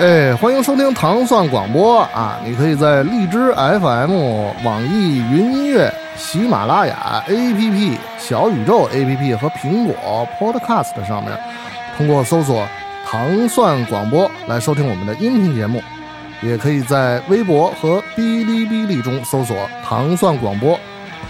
[0.00, 2.40] 哎，欢迎收听糖蒜广播啊！
[2.42, 4.10] 你可以在荔枝 FM、
[4.64, 11.38] 网易云音乐、喜马拉雅 APP、小宇宙 APP 和苹果 Podcast 上面，
[11.98, 12.66] 通过搜索
[13.06, 15.82] “糖蒜广播”来收听我们的音频节目。
[16.40, 19.54] 也可以在微博和哔哩哔哩中搜索
[19.84, 20.80] “糖蒜广播”，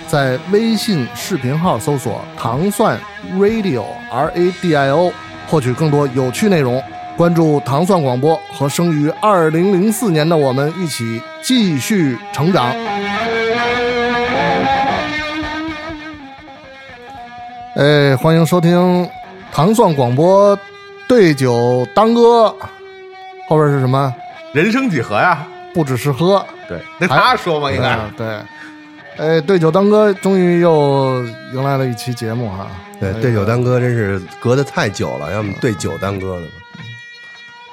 [0.07, 2.97] 在微信视频号搜索“糖蒜
[3.37, 3.83] Radio
[4.13, 5.13] R A D I O”，
[5.49, 6.81] 获取更多有趣内容。
[7.21, 12.75] 关注糖蒜广播，和生于二零零四年的我们一起继续成长。
[17.77, 19.07] 哎，欢迎收听
[19.53, 20.59] 糖蒜广播，
[21.07, 22.57] 对酒当歌，
[23.47, 24.15] 后边是什么？
[24.55, 25.47] 人生几何呀？
[25.75, 26.43] 不只是喝。
[26.67, 28.27] 对，那他说嘛，应该对。
[29.19, 32.69] 哎，对酒当歌，终于又迎来了一期节目哈。
[32.99, 36.47] 对，对酒当歌真是隔得太久了，要么对酒当歌的。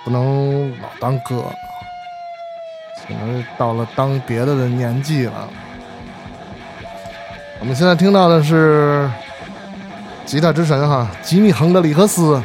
[0.07, 1.43] 不能老当哥，
[3.05, 5.49] 可能到了当别的的年纪了。
[7.59, 9.11] 我们现在听到的是
[10.23, 12.41] 吉他之神哈，吉米·亨德里克斯，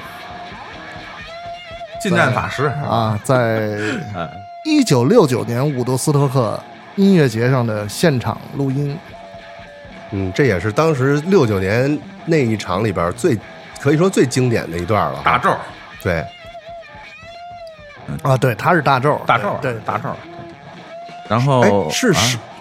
[2.01, 3.79] 近战法师啊，在
[4.67, 6.61] 一九六九年伍德斯托克
[6.97, 8.99] 音乐节上的现场录音。
[10.11, 13.39] 嗯，这也是当时六九年那一场里边最
[13.81, 15.21] 可以说最经典的一段了。
[15.23, 15.57] 大咒，
[16.03, 16.27] 对。
[18.23, 20.09] 啊，对，他是大咒，大咒，对大咒。
[21.29, 22.13] 然后是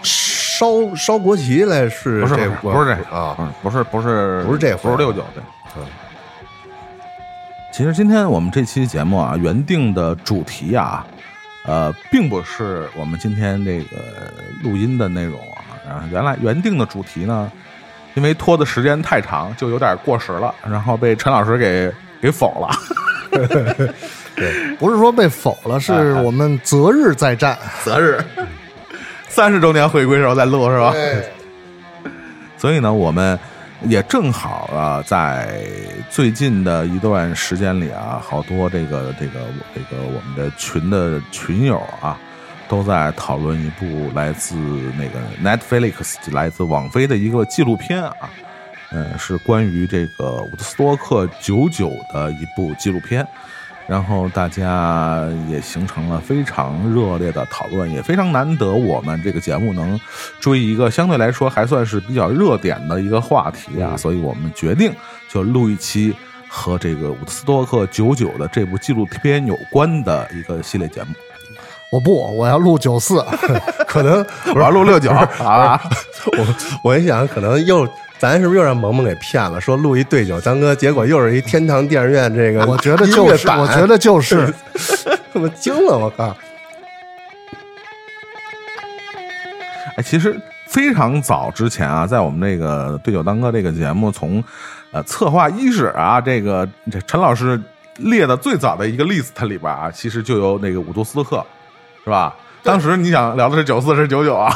[0.03, 3.35] 烧烧国旗来，是不是不是这啊？
[3.61, 5.83] 不是不是不是这，不是六九对。
[7.73, 11.05] 其实今天我们这期节目啊，原定的主题啊，
[11.65, 14.31] 呃，并不是我们今天这个
[14.63, 15.39] 录音的内容
[15.87, 16.05] 啊。
[16.11, 17.51] 原来原定的主题呢，
[18.13, 22.69] 因为拖的时间太长，就有点过时了，然后被陈老师给给否了。
[24.35, 28.23] 对，不是说被否了，是我们择日再战，择日
[29.27, 30.93] 三十周年回归时候再录是吧？
[32.57, 33.37] 所以呢，我们
[33.83, 35.61] 也正好啊，在
[36.09, 39.39] 最近的一段时间里啊，好多这个这个
[39.75, 42.17] 这个我们的群的群友啊，
[42.69, 44.55] 都在讨论一部来自
[44.97, 48.29] 那个 Netflix 来自网飞的一个纪录片啊，
[48.91, 53.27] 嗯，是关于这个伍德斯托克九九的一部纪录片。
[53.91, 59.99] 然后大家也形成了非常热烈的讨论，也非常难得我们这个节目能
[60.39, 64.93] 追一个相对来说还算是比较热点的一个话题啊，所以我们决定
[65.27, 66.15] 就录一期
[66.47, 71.09] 和这个伍德斯托克九九的这部纪录片有关的一个系列节目。
[71.91, 73.21] 我不，我要录九四，
[73.85, 74.25] 可能
[74.55, 75.77] 我要录六九啊！
[76.37, 76.55] 我
[76.91, 77.85] 我一想，可能又。
[78.21, 79.59] 咱是不是又让萌萌给骗了？
[79.59, 84.53] 说录一对酒当歌，结果又是一天堂电影院这个，我觉得就是，我觉得就是，
[85.33, 86.37] 我惊了，我靠！
[89.97, 94.43] 哎，其实非常早之前啊，在我们这个对酒当歌这个节目从
[94.91, 97.59] 呃策划伊始啊，这个这陈老师
[97.95, 101.43] 列的最早的一个 list 里边啊，其实就有那个五度斯托克，
[102.03, 102.35] 是吧？
[102.61, 104.53] 当时你想聊的是九四是九九啊？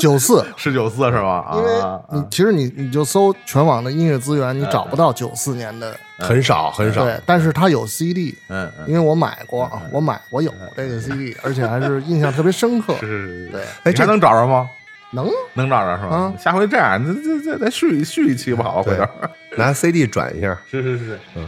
[0.00, 1.52] 九四 是九四是吧？
[1.54, 1.70] 因为
[2.12, 7.04] 你其实你你就搜全网的音乐资源，你找不到九四年的很少很少。
[7.04, 12.94] 对，但是它有 CD，嗯，因为我买过，我买我有这个 CD，而且还是印象特别深刻。
[13.00, 13.62] 是是是，对。
[13.84, 14.68] 哎，这能找着吗？
[15.14, 16.32] 能能找着是吧？
[16.38, 19.04] 下回这样，再再再再续续一期不好，回头
[19.58, 20.56] 拿 CD 转一下。
[20.70, 21.46] 是是是，嗯。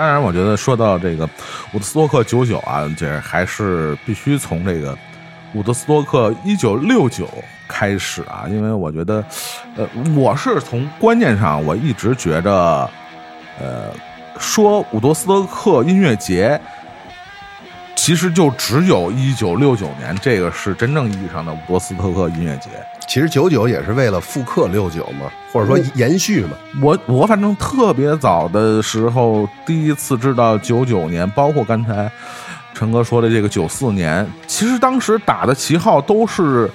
[0.00, 1.28] 当然，我觉得说到这个
[1.74, 4.96] 伍德斯托克九九啊，这还是必须从这个
[5.52, 7.28] 伍德斯托克一九六九
[7.68, 9.22] 开始啊，因为我觉得，
[9.76, 12.90] 呃，我是从观念上，我一直觉着，
[13.60, 13.92] 呃，
[14.38, 16.58] 说伍德斯托克音乐节。
[17.94, 22.70] 其实就只有一九六九年，这个是真正意义上的伍多斯特克音乐节。
[23.10, 26.50] 其实九九也是为了复刻六九嘛，或者说延续嘛。
[26.80, 32.08] 我我反正特别早的时候，第一次知道九九年，包括刚才
[32.72, 36.70] 陈哥说的这个九四年，其实当时打的旗号都是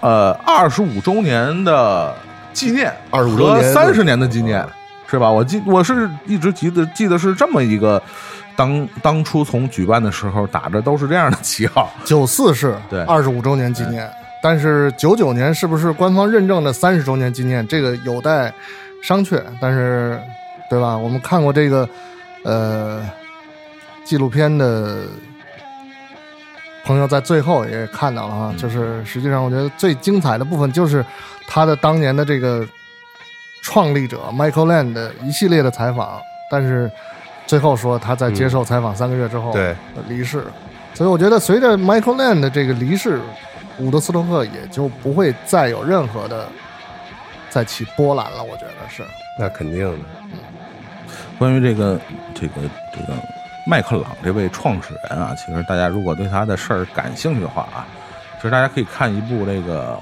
[0.00, 2.16] 呃二十五周年的
[2.52, 4.66] 纪念，二十五周年三十年的纪念，
[5.08, 5.30] 是吧？
[5.30, 8.02] 我记我是一直记得记得是这么一个。
[8.56, 14.10] 当当初从举办的时候打着都是这样的旗号，九四是对二十五周年纪念，
[14.42, 18.52] 但是九九年是不是官方认证的三十周年纪念，这个有待
[19.02, 19.42] 商榷。
[19.60, 20.20] 但是，
[20.68, 20.96] 对吧？
[20.96, 21.88] 我们看过这个
[22.44, 23.02] 呃
[24.04, 24.98] 纪录片的
[26.84, 31.04] 朋友在最后也看到了啊，就是实际上我觉得最精彩的部分就是
[31.46, 32.66] 他的当年的这个
[33.62, 36.20] 创立者 Michael Land 的一系列的采访，
[36.50, 36.90] 但是。
[37.46, 39.74] 最后说他在接受采访三个月之后对
[40.06, 40.44] 离世，
[40.94, 43.18] 所以我觉得随着 Michael Land 的这个离世，
[43.80, 46.46] 伍德斯托克也就不会再有任何的
[47.48, 48.42] 再起波澜了。
[48.44, 49.02] 我觉得是。
[49.38, 49.98] 那肯定的。
[51.38, 51.98] 关于这个
[52.34, 52.54] 这个
[52.92, 53.18] 这个
[53.66, 57.86] 麦克朗这位创始人啊，其实大家如果对他的事儿感兴趣的话啊，
[58.36, 59.98] 其实大家可以看一部这个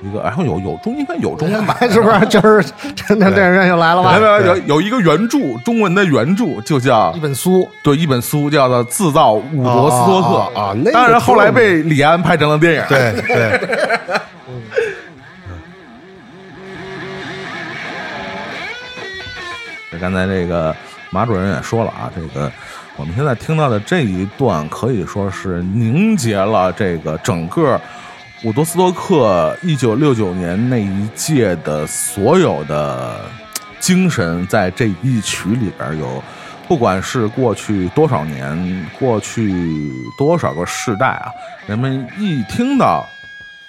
[0.00, 2.20] 一个，然后有有中应该有中文版， 是不是？
[2.26, 4.18] 就是真的电影院又来了吧？
[4.18, 10.28] 没有有有一个原著，中文的原著就叫一本书，对，一本书叫做《制造伍德斯托克》
[10.58, 12.82] 啊，当然后来被李安拍成了电影。
[12.88, 13.60] 对对。
[19.90, 20.74] 这刚才这个
[21.10, 22.52] 马主任也说了啊，这个
[22.96, 27.80] 我们现在听到的这一段可以说是凝结了这个整个
[28.44, 33.20] 伍德斯托克一九六九年那一届的所有的
[33.80, 36.22] 精神，在这一曲里边有，
[36.68, 41.30] 不管是过去多少年，过去多少个世代啊，
[41.66, 43.04] 人们一听到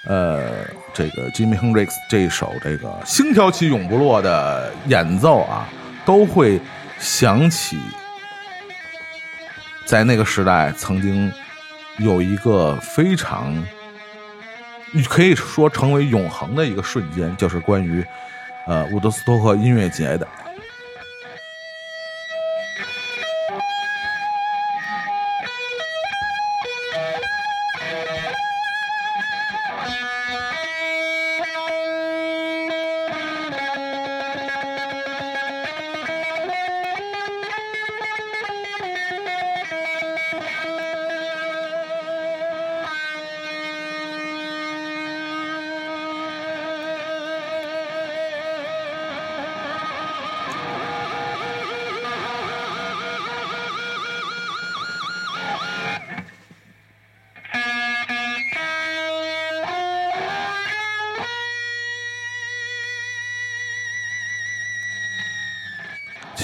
[0.05, 0.51] 呃
[0.93, 5.67] 这个 Jimmy Hendrix 这首这个星条旗永不落的演奏啊。
[6.05, 6.59] 都会
[6.97, 7.77] 想起，
[9.85, 11.31] 在那个时代曾经
[11.99, 13.63] 有一个非常
[14.91, 18.03] 你可以说成为永恒的一个瞬间，就是关于
[18.65, 20.27] 呃伍德斯托克音乐节的。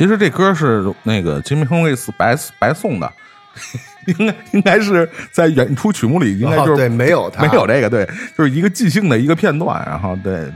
[0.06, 3.12] 其实这歌是那个吉米·亨瑞斯白白送的，
[4.06, 8.07] 应该应该是在演出曲目里应该就是对没有没有这个对，
[8.38, 10.54] 就是一个即兴的一个片段，然后对，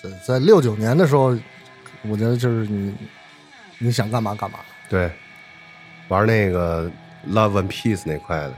[0.00, 1.36] 在在六九年的时候，
[2.02, 2.94] 我觉得就是你
[3.78, 5.10] 你想干嘛干嘛，对，
[6.06, 6.88] 玩那个
[7.28, 8.52] Love and Peace 那块的，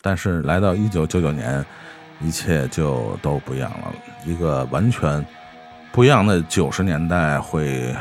[0.00, 1.66] 但是来到一九九九年，
[2.20, 3.92] 一切就都不一样了，
[4.24, 5.26] 一个完全。
[5.90, 7.92] 不一样的九十年代会，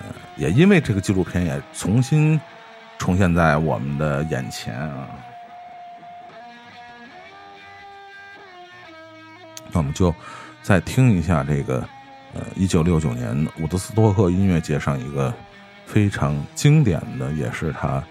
[0.00, 0.06] 呃，
[0.36, 2.40] 也因为这个纪录片也重新
[2.98, 5.06] 重现在我们的眼前啊。
[9.70, 10.14] 那我们就
[10.62, 11.86] 再听一下这个，
[12.34, 15.32] 呃，一九六九年伍德斯托克音乐节上一个
[15.84, 18.02] 非常经典的，也是他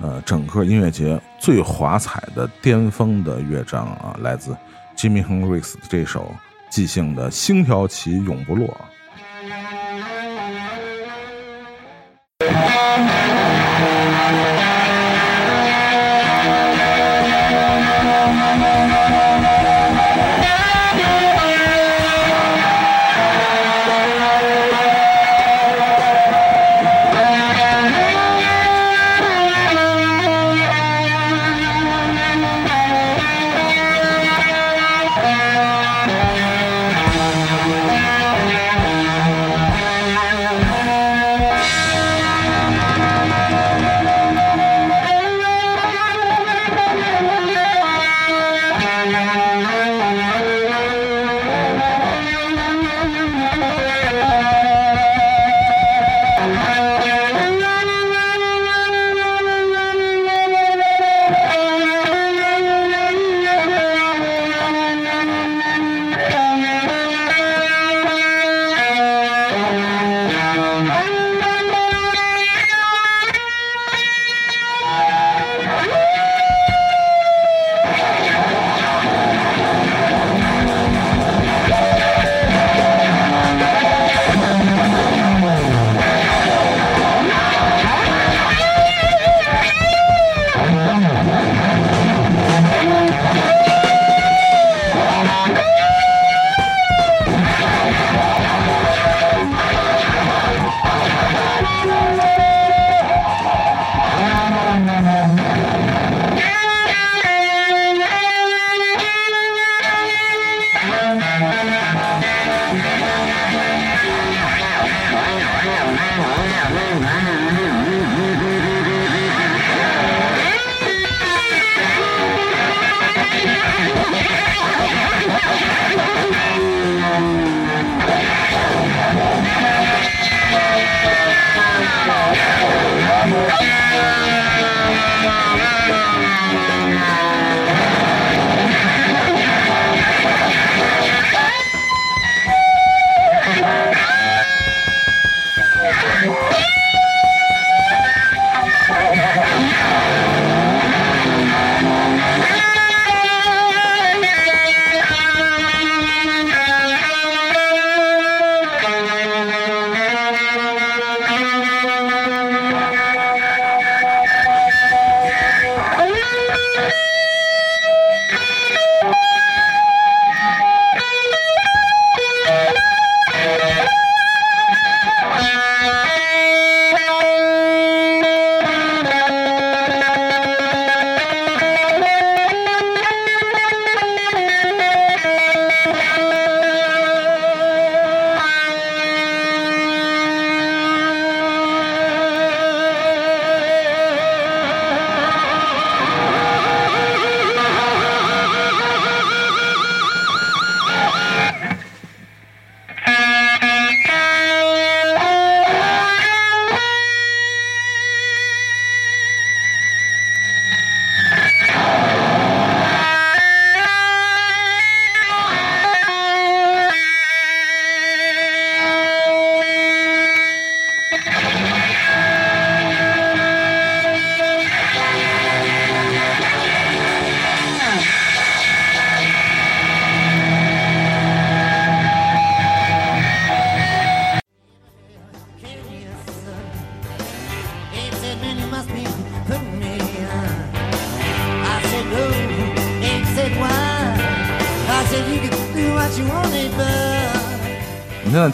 [0.00, 4.56] 呃整个音乐节最华彩的巅峰的乐章啊，来自
[4.96, 6.34] Jimmy Hendrix 这首。
[6.72, 8.74] 即兴的星条旗永不落。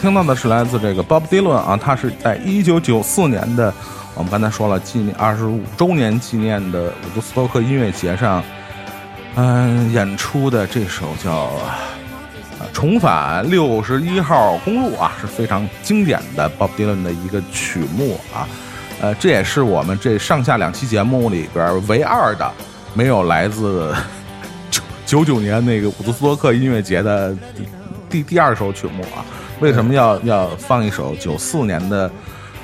[0.09, 3.71] 听到的是来自这个 Bob Dylan 啊，他是在一九九四年的，
[4.15, 8.43] 我们刚才说了纪念二十五周年纪念的伍德斯托克音乐节上，
[9.35, 11.45] 嗯、演出的这首叫
[12.73, 18.49] 《重返六十一号公路》啊，是非常经典的 Bob Dylan 的一个曲目啊，
[19.01, 22.51] 呃，这也是我们这上下两期节目里边唯二的
[22.95, 23.93] 没有来自
[24.71, 27.67] 九九九年那个伍德斯托克音乐节的第
[28.09, 29.21] 第第二首曲目啊。
[29.59, 32.09] 为什么要要放一首九四年的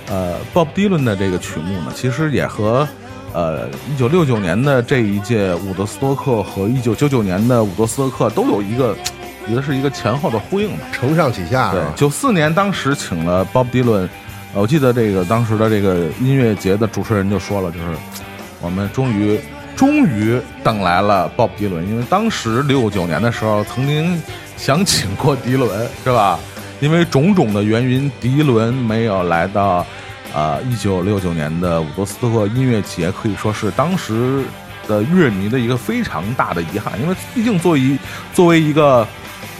[0.09, 1.91] 呃 Bob Dylan 的这个曲目呢？
[1.93, 2.87] 其实也和
[3.33, 8.95] 呃一九六九年的这一届伍德斯托克和一九九九年的伍德斯托克都有一个，
[9.47, 10.83] 觉得是一个前后的呼应吧。
[10.93, 11.71] 承上启下？
[11.71, 14.07] 对九四年当时请了 Bob Dylan，
[14.53, 17.85] 呃我记得这个当时的这个音乐节的主持人就说了，就是
[18.61, 19.37] 我们终于
[19.75, 24.21] 终于等来了 Bob Dylan，因为当时六九年的时候曾经
[24.55, 26.39] 想请过迪伦，是吧？
[26.79, 29.85] 因为种种的原因，迪伦没有来到
[30.33, 34.43] 呃一九六九年的伍德斯托克音乐节，可以说是当时
[34.87, 37.97] 的乐迷的一个非常大的遗憾，因为毕竟作为一
[38.33, 39.07] 作为一个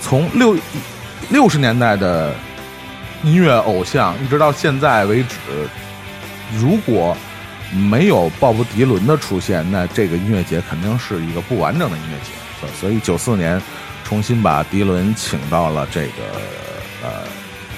[0.02, 0.56] 从六
[1.30, 2.36] 六十年代的
[3.24, 5.38] 音乐偶像，一直到现在为止，
[6.60, 7.16] 如果
[7.90, 12.32] 没有鲍勃迪伦的出现，那这个音乐节肯定是一个不完整的音乐节。
[12.60, 13.60] 所所以九四年
[14.04, 16.12] 重新把迪伦请到了这个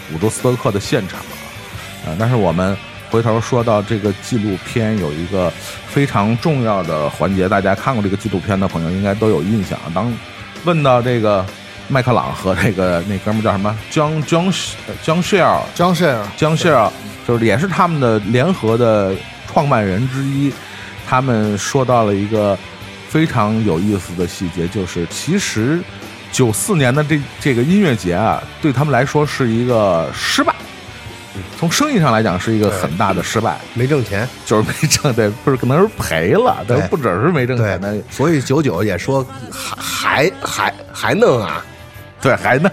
[0.09, 2.75] 呃伍德斯托克的现场啊，呃，但是我们
[3.09, 5.51] 回头说到这个纪录片，有一个
[5.87, 9.79] 非常重要的环节，大家看过这个纪录片的朋友应该都有印象。
[9.93, 10.13] 当
[10.65, 11.45] 问到这个
[11.87, 14.51] 麦克朗和这个那哥们叫什么江江
[15.01, 16.91] 江谢尔江谢尔，江谢尔，
[17.27, 19.15] 就是也是他们的联合的
[19.47, 20.51] 创办人之一，
[21.07, 22.57] 他们说到了一个
[23.07, 25.79] 非常有意思的细节，就是其实
[26.31, 30.53] 九四年的这这个音乐节啊，对他们来说是一个失败，
[31.59, 41.63] 从生意上来讲是一个很大的失败，没挣钱，就是没挣对，不是可能是赔了，但对不只是没挣钱的，，所以九九也说还还还还弄啊，
[42.21, 42.71] 对，还能，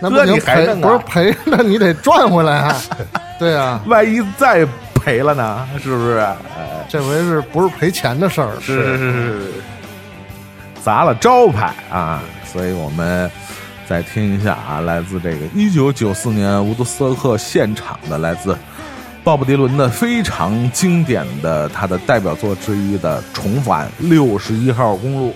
[0.00, 0.88] 那不还弄啊？
[0.88, 2.76] 不是赔，那你得赚回来啊。
[3.38, 5.68] 对啊，万一再赔了呢？
[5.82, 6.18] 是不是？
[6.18, 6.36] 哎。
[6.88, 8.50] 这回是不是赔钱的事儿？
[8.60, 9.52] 是是是是，
[10.84, 12.20] 砸了招牌啊！
[12.52, 13.30] 所以我们
[13.88, 18.56] 再听一下啊，来自这个一九九四年伍德斯克现场的，来自
[19.24, 25.30] 鲍勃迪伦的非常经典的他的代表作之一的《重返六十一号公路》。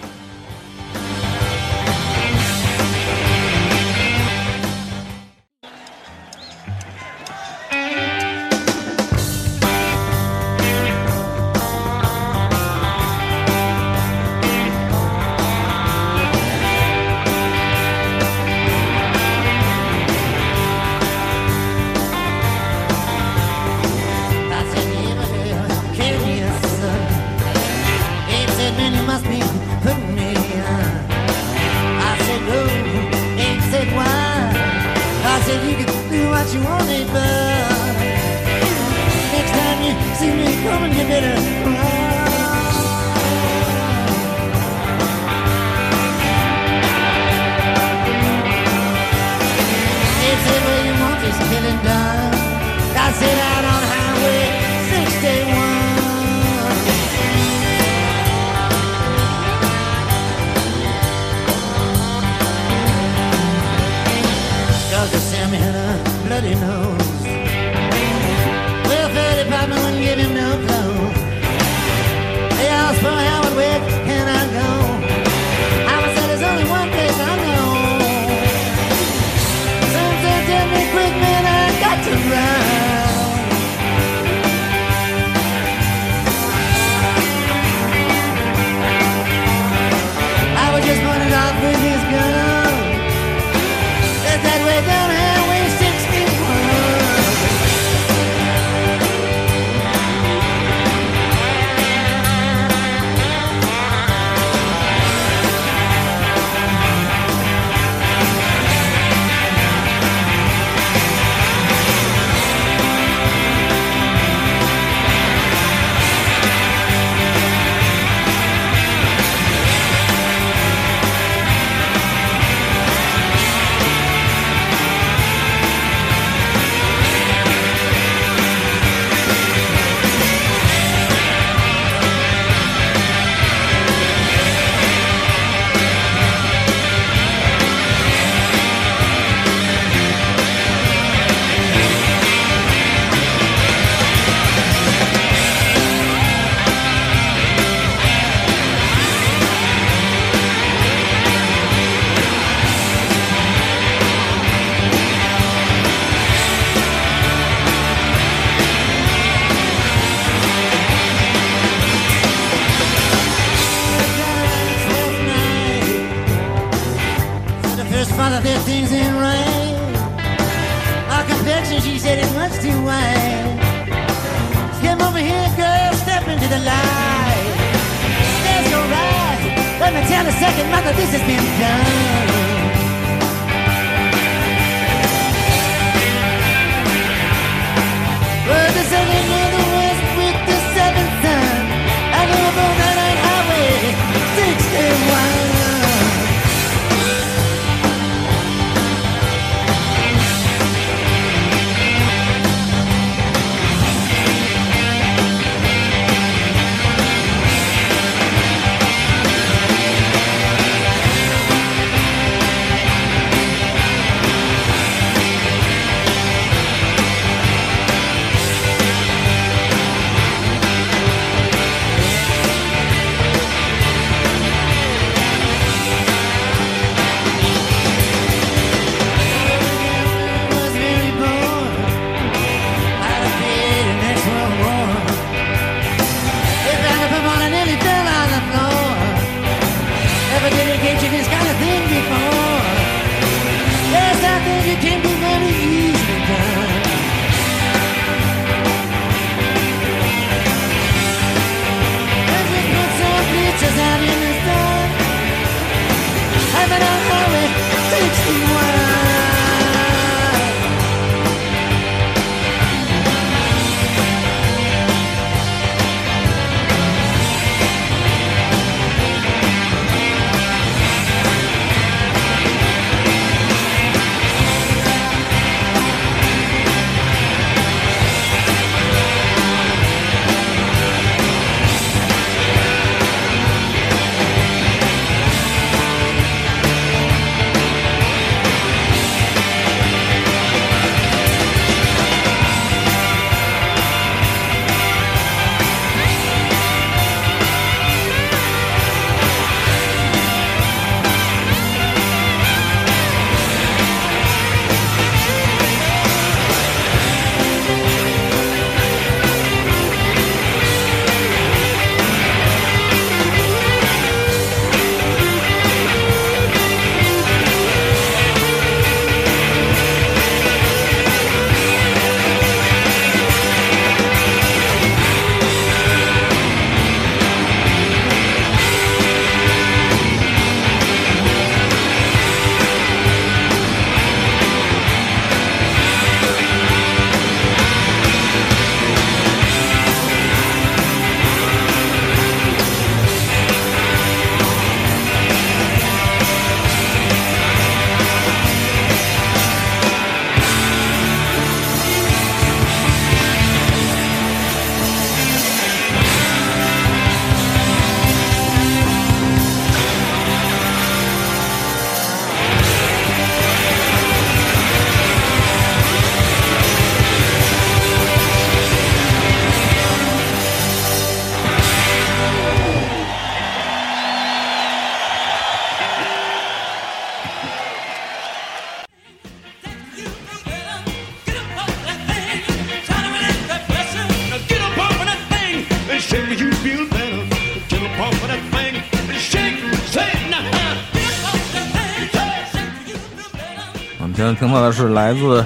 [394.60, 395.44] 的是来自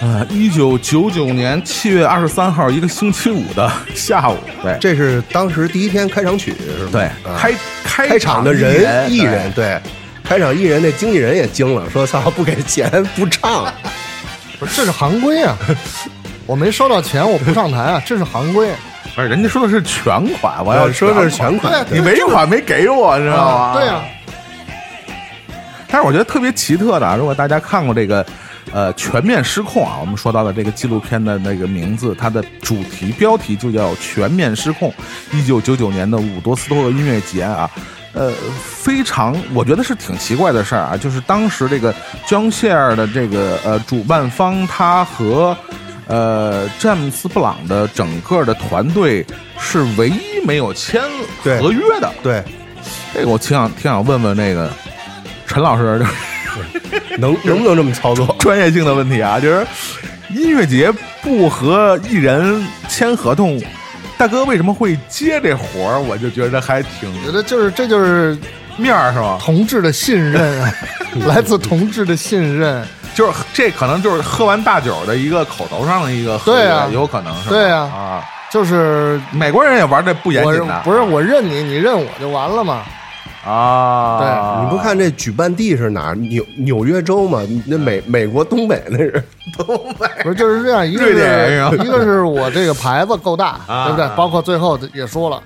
[0.00, 6.90] 呃一九九九年七月二十三号一个星期五的下午，对这是当时第一天开场曲是吗？
[6.92, 7.52] 对，啊开
[7.84, 9.78] 开开场的人艺人对，
[10.24, 13.66] 开场艺人那经纪人也惊了，说操不给钱不唱，
[14.58, 15.56] 不是这是行规啊！
[16.46, 18.70] 我没收到钱，我不上台啊，这是行规。
[19.14, 23.52] 不是人家说的是全款，我要呃说的是全款，你尾款没给我，你知道吗？
[23.52, 24.00] 啊，对呀、
[26.00, 28.24] 但是我觉得特别奇特的啊，如果大家看过这个
[28.72, 34.90] 呃《全面失控》啊，我们说到的这个纪录片的那个名字，它的主题标题就叫《全面失控》，
[35.36, 37.70] 一九九九年的伍多斯托克音乐节啊。
[38.14, 41.94] 呃，非常，我觉得是挺奇怪的事儿啊，就是当时这个
[42.26, 45.54] 江谢尔的这个呃主办方，他和
[46.06, 49.22] 呃詹姆斯布朗的整个的团队
[49.58, 51.02] 是唯一没有签
[51.44, 52.10] 对合约的。
[52.22, 52.42] 对，
[53.12, 54.70] 这个我挺想挺想问问那个
[55.50, 56.06] 陈老师就，
[57.18, 58.24] 能能不能这么操作？
[58.38, 59.66] 专业性的问题啊，就是
[60.30, 63.60] 音乐节不和艺人签合同，
[64.16, 65.98] 大哥为什么会接这活儿？
[66.00, 68.38] 我就觉得还挺觉得就是这就是
[68.76, 69.38] 面儿是吧？
[69.42, 70.72] 同志的信任啊，
[71.26, 72.86] 来自同志的信任。
[73.12, 77.50] 就是这可能就是喝完大酒的一个口头上的一个合约对啊有可能是吧？
[77.50, 82.82] 对啊啊，就是美国人也玩这不严我谨的，不是我认你，你认我就完了嘛。
[83.44, 86.14] 啊，对你不看这举办地是哪儿？
[86.14, 89.22] 纽纽约州嘛，那美美国东北那是。
[89.56, 90.06] 东北。
[90.22, 93.86] 不是就是这样，一个瑞典是是一个是我这个牌子够大，啊。
[93.86, 94.08] 对不对？
[94.16, 95.42] 包括最后也说了，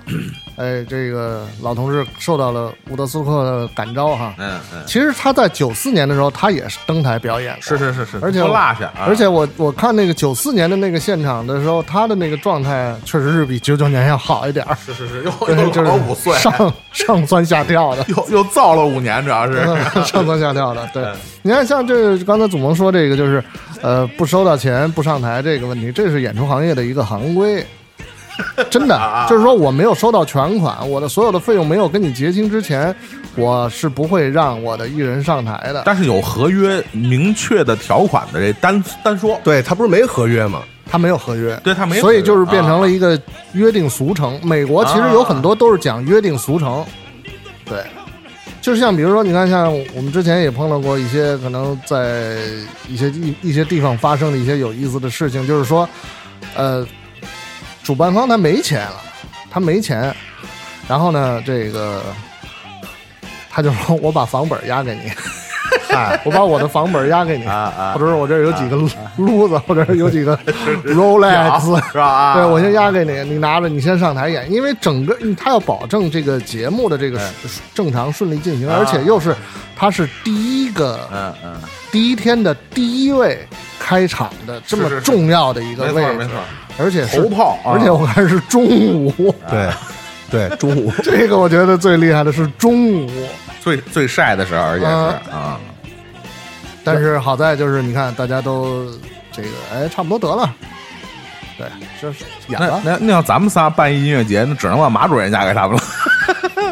[0.57, 4.33] 哎，这个老同志受到了伍德斯托克的感召哈。
[4.37, 9.07] 嗯嗯，其实他在九四年的时候，他也是登台表演过，是是是是，而且不落下，啊。
[9.07, 16.51] 而且我我看那个九四年的那个现场的时候，他的那个状态确实是比九九年要好一点儿，是是是，又对，又就是老五岁，上
[16.95, 18.05] 上蹿下跳的。
[18.07, 19.61] 又又造了五年，主要是
[20.07, 21.03] 上蹿下跳的，对，
[21.41, 23.43] 你看像这刚才祖萌说这个就是，
[23.81, 27.65] 呃，不收到钱不上台这个问题，这是演出行业的一个行规，
[28.69, 32.95] 真的， 就是说我没有收到全款，我的所有的费用没有跟你结清之前，
[33.35, 35.83] 我是不会让我的艺人上台的。
[35.85, 40.61] 但是有合约明确的条款的这单单说，对他不是没合约吗？
[40.95, 43.19] 他没有合约，对他没有所以就是变成了一个
[43.51, 44.39] 约定俗成。
[44.41, 46.85] 美国其实有很多都是讲约定俗成，
[47.65, 47.83] 对，
[48.61, 52.45] 就是像比如说，你看，像我们之前也碰到过一些可能在
[52.87, 55.85] 一些一一些地方发生的一些有意思的事情，就是说，
[56.55, 56.87] 呃，
[57.83, 59.01] 主办方他没钱了，
[59.51, 60.15] 他没钱，
[60.87, 62.01] 然后呢，这个
[63.49, 65.11] 他就说 我把房本押给你。
[65.89, 68.75] 哎， 我把我的房本押给你，啊啊或者是我这有几个
[69.17, 70.37] 撸子， 或者是有几个
[70.85, 72.05] Rolex，是吧？
[72.05, 77.19] 啊，对，我先押给你，你拿着，你先上台演，因为整个他要保证这个节目的这个
[77.73, 79.35] 正常顺利进行，啊而且又是
[79.75, 81.53] 他是第一个嗯嗯，
[81.91, 83.45] 第一天的第一位
[83.79, 86.33] 开场的这么重要的一个位置，没错没错，
[86.77, 89.69] 而且是头炮啊而且我看是中午，对，
[90.29, 93.09] 对，中午这个我觉得最厉害的是中午，
[93.65, 95.59] 最最晒的时候，而且是啊啊，
[96.83, 98.87] 但是好在就是你看大家都
[99.31, 100.53] 这个哎差不多得了，
[101.57, 101.67] 对，
[101.99, 102.79] 就是演那了。
[102.85, 105.81] 那那要咱们仨办音乐节，那只能把马主任嫁给他们了，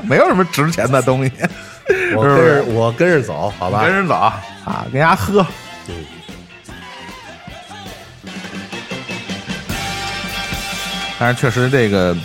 [0.03, 1.31] 没有什么值钱的东西，
[2.15, 3.91] 我跟着我跟着走，好吧跟？
[4.03, 5.43] 着走啊，跟人家喝。
[11.17, 12.15] 但是确实这个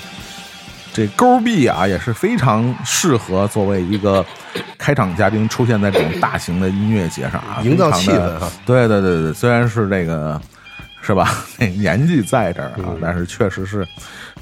[0.92, 4.24] 这勾臂啊也是非常适合作为一个
[4.76, 8.50] 开场嘉宾出现在这种大型的音乐节上啊，营造气氛哈。
[8.64, 10.40] 对对对对，虽然是这个
[11.02, 13.86] 是吧， 那年纪在这儿啊，但是确实是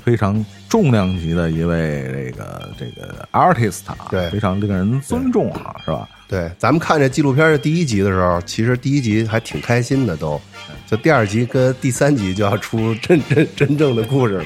[0.04, 4.30] 非常重量级的一位这个这个 artist 啊，对。
[4.30, 6.08] 非常令人尊重啊，是吧？
[6.28, 10.40] 对，咱们看这纪录片的第一集的时候，其实第一集还挺开心的，都，
[10.86, 14.44] 就第二集跟第三集就要出真真真正的故事了。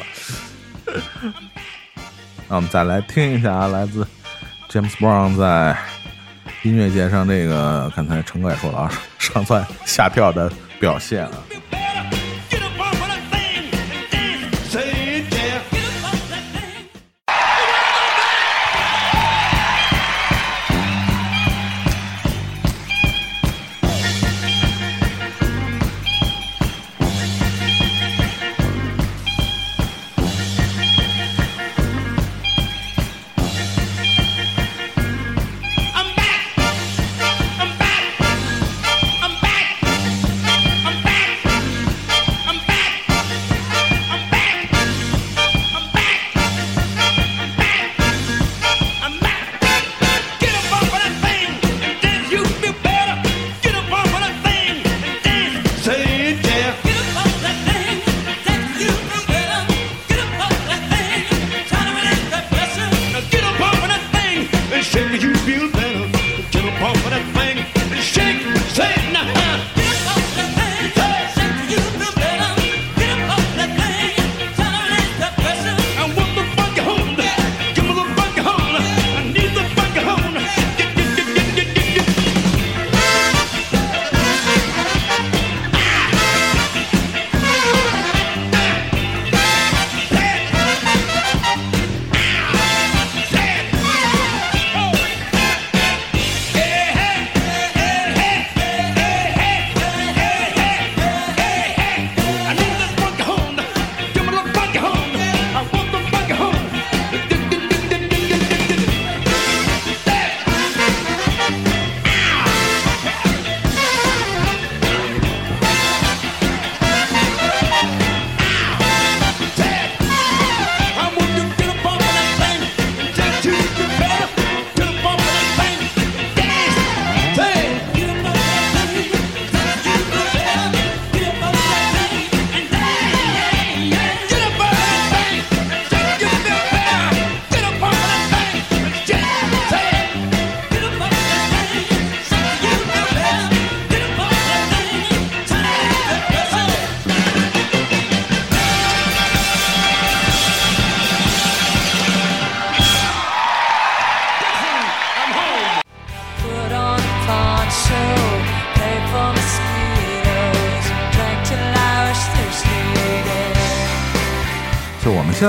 [2.49, 4.07] 那我们再来听一下啊，来自
[4.71, 5.77] James Brown 在
[6.63, 11.33] 音乐节上这个刚才陈哥也说了啊，上蹿下跳的表现啊。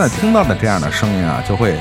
[0.02, 1.80] 现在听到的这样的声音啊，就会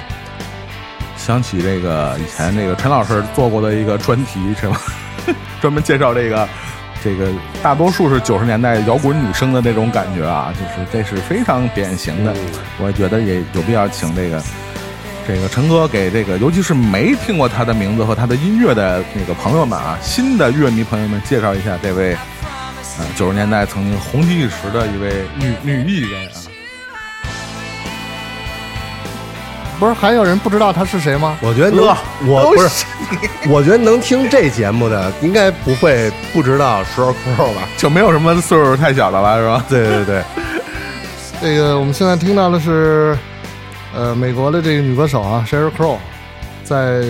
[1.17, 4.79] 想起这个以前这个陈老师做过的一个专题，是吧？
[5.59, 6.47] 专门介绍这个
[7.03, 12.35] 这个大多数是九十年代摇滚女生的那种感觉啊，就是这是非常典型的。
[12.79, 14.43] 我觉得也有必要请这个
[15.27, 22.15] 这个陈哥给这个，尤其是没听过他的名字和他的音乐的那个朋友们啊，新的乐迷朋友们介绍一下这位。
[22.99, 26.37] 呃，九十年代曾经红极一时的一位女女艺人啊，
[29.81, 31.39] 不是还有人不知道他是谁吗？
[31.41, 31.87] 我觉得能
[32.29, 32.85] 我不是，
[33.49, 37.63] 我觉得能听这节目的应该不会不知道 Sheryl Crow 吧？
[37.79, 39.65] 就没有什么岁数太小的了，是吧？
[39.71, 40.23] 对对对，
[41.41, 43.17] 这个我们现在听到的是，
[43.95, 45.97] 呃，美国的这个女歌手啊，Sheryl Crow，
[46.63, 47.03] 在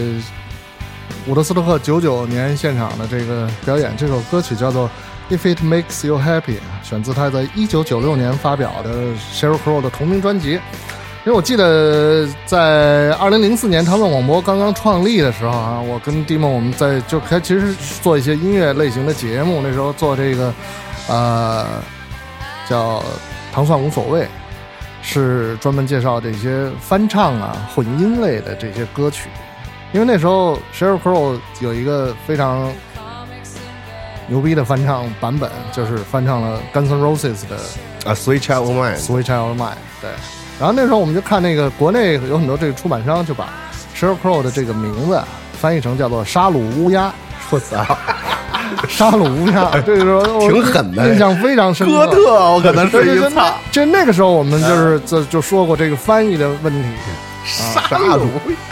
[1.26, 4.88] 伍德斯托克九九年现场的这个表演，这首歌曲叫做
[5.36, 6.40] 《If It Makes You Happy》，
[6.88, 8.90] 选自她在一九九六年发表的
[9.34, 10.60] Sheryl Crow 的同名专辑。
[11.26, 20.50] 因为我记得在二零零四年唐宋广播刚刚创立的时候啊，我跟 d i m o 我们在就开其实做一些音乐类型的节目，那时候做这个
[21.06, 21.66] 呃
[22.66, 23.04] 叫
[23.52, 24.26] 糖蒜无所谓，
[25.02, 29.28] 是专门介绍这些翻唱啊、混音类的这些歌曲。
[29.92, 32.72] 因为那时候 Sheryl Crow 有一个非常
[34.26, 37.56] 牛逼的翻唱版本，就是翻唱了 Guns N' Roses 的
[38.10, 40.08] 啊，Sweet Child O' Mine，Sweet Child O' Mine，对。
[40.60, 43.48] 然后那时候我们就看那个国内有很多这个出版商就把
[43.96, 45.26] Sheryl Crow 的这个名字啊
[45.58, 47.10] 翻译成叫做沙鲁乌鸦，
[47.48, 47.96] 我操，
[48.88, 51.08] 沙鲁 乌鸦，这个时候挺狠的。
[51.08, 52.06] 印象非常深刻。
[52.06, 53.54] 哥特，我可能是一对对对，个操。
[53.72, 56.88] 就那个时候我们就是就就说过这个翻译的问题。
[57.46, 58.28] 沙鲁，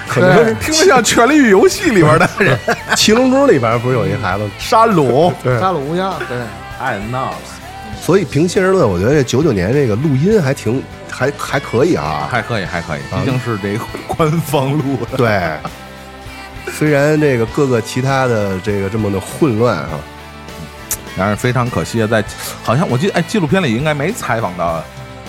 [0.06, 2.58] 可能是听着像《权力与游戏》里边的人。
[2.94, 4.44] 《七龙珠》里边不是有一孩子？
[4.58, 5.58] 沙鲁，对。
[5.58, 6.36] 沙鲁乌鸦，对，
[6.78, 7.36] 太闹了，
[8.08, 12.26] 所以平心而论，我觉得这九九年这个录音还挺还还可以啊。
[12.30, 15.18] 还可以，还可以，毕竟是这个官方录的。
[15.18, 15.52] 对，
[16.72, 19.90] 虽然这个各个其他的这个这么的混乱啊，
[21.18, 22.24] 但是非常可惜啊，在
[22.64, 24.82] 好像我记得，哎，纪录片里应该没采访到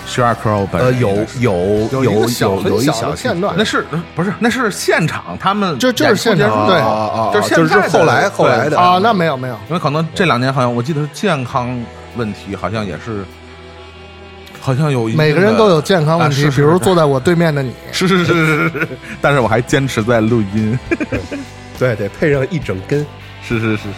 [0.08, 1.00] Sheryl Crow 本呃，人。
[1.00, 3.84] 有有有有一小有有一小片段那是
[4.16, 4.32] 不是？
[4.38, 11.78] 那是现场他们就就是现场对啊啊啊，就是就是后来后来的啊，那没有没有，因为可能这两年好像我记得是健康
[12.16, 13.24] 问题，好像也是，
[14.60, 18.88] 好像有一每个人都有健康问题，啊是是比如坐在我对面的你， 是是是是是是，
[19.20, 20.78] 但是我还坚持在录音，
[21.78, 23.04] 对得配上一整根。
[23.42, 23.94] 是是是是。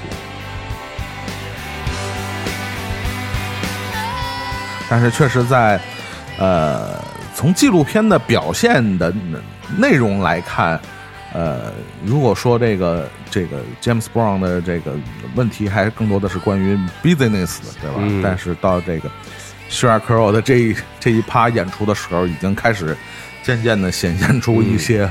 [4.88, 5.80] 但是确实在，
[6.38, 7.02] 呃，
[7.34, 9.12] 从纪录片的表现的
[9.76, 10.78] 内容来看，
[11.34, 11.72] 呃，
[12.04, 14.92] 如果说这个这个 James Brown 的这个
[15.34, 17.96] 问题，还更多的是关于 business 的，对吧？
[17.98, 19.10] 嗯但是到这个
[19.70, 22.96] Sheryl Crow 的这一这一趴演出的时候，已经开始
[23.42, 25.08] 渐渐的显现出一些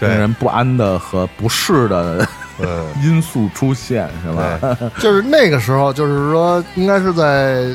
[0.00, 2.26] 令人不安的和不适的
[2.58, 4.58] 嗯， 因素出现，是吧？
[5.00, 7.74] 就是那个时候，就是说应该是在。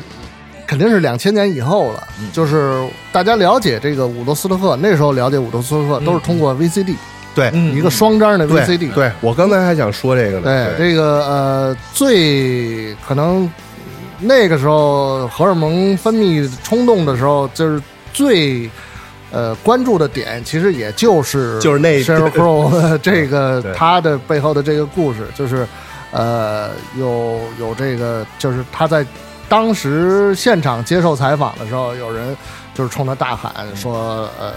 [0.66, 6.94] 肯定是两千年以后了，嗯就是大家了解这个伍德斯托克，那时候了解伍德斯托克都是通过 VCD，、
[7.38, 10.42] 对嗯一个双张的 VCD，对，我刚才还想说这个呢。
[10.42, 13.48] 对，这个呃，最可能
[14.18, 17.80] 那个时候荷尔蒙分泌冲动的时候，就是
[18.12, 18.68] 最
[19.30, 25.64] 呃关注的点，其实也就是就是那 Sheryl Crow 这个对他的背后的这个故事，就是
[26.10, 29.06] 呃有有这个，就是他在
[29.48, 32.36] 当时现场接受采访的时候，有人
[32.74, 34.52] 就是冲他大喊说呃。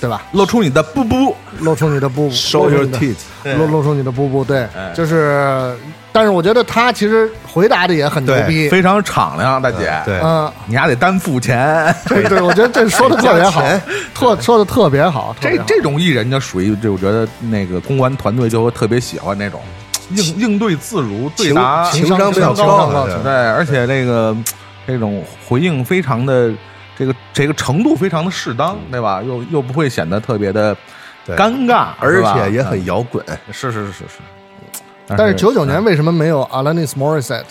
[0.00, 0.22] 对吧？
[0.32, 3.16] 露出你的布布，露出你的布布 Show your teeth，
[3.56, 5.76] 露露出你的布布，对哎，就是，
[6.12, 9.92] 但是我觉得他其实回答的也很牛逼，非常敞亮，大姐。
[10.04, 10.20] 对。
[10.22, 11.94] 嗯，你还得单付钱。
[12.06, 13.62] 对对，我觉得这说的特别好，
[14.14, 19.60] 特说的特别好，这这种艺人就属于，就我觉得那个公关团队就会特别喜欢那种
[20.10, 24.36] 应应对自如、对答情商比较高高的对，而且那个
[24.86, 26.50] 这种回应非常的
[26.98, 29.22] 这个这个程度非常的适当，对吧？
[29.22, 30.76] 又又不会显得特别的
[31.28, 33.24] 尴尬，而且也很摇滚。
[33.28, 34.18] 嗯是是是是是。
[35.16, 37.44] 但是九九年嗯为什么没有 Alanis Morissette？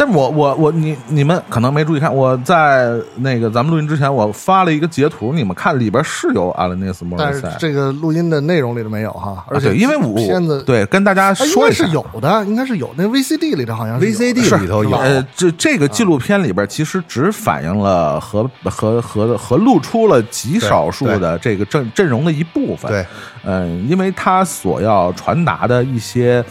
[0.00, 11.84] 但是我我我你你们可能没注意看，我在那个咱们录音之前，我发了一个截图，你们看里边是有阿兰尼斯莫但是尔塞，这个录音的内容里头没有哈，而且啊因为我片子对跟大家说一下。
[11.84, 22.90] 该是有的，应该是有，那 VCD 里头好像是 VCD 里头有，呃，这这个纪录片里边其实只反映了和和和和露出了极少数的这个阵阵容的一部分。
[22.90, 23.04] 对，
[23.44, 26.46] 嗯，因为他所要传达的一些呃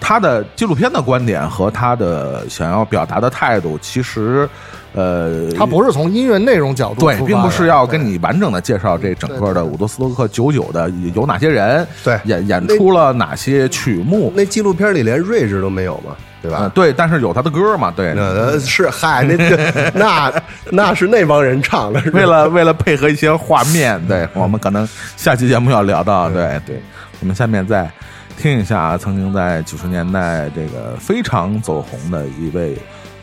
[0.00, 4.48] 他的纪录片的观点和他的想要表达的态度，其实
[4.94, 16.58] 呃，他不是从音乐内容角度对，并不是要跟你完整的介绍这整个的伍德斯托克九九的有哪些人，对演演出了哪些曲目，那纪录片里连瑞智都没有吗，对吧？
[16.60, 18.14] 呃对，但是有他的歌嘛，对，
[18.60, 20.32] 是嗨，那 那
[20.70, 26.82] 那是那帮人唱的，为了为了配合一些画面，对我们可能下期节目要聊到，对对，
[27.20, 27.90] 我们下面再
[28.38, 32.78] 听一下啊，曾经在九十年代这个非常走红的一位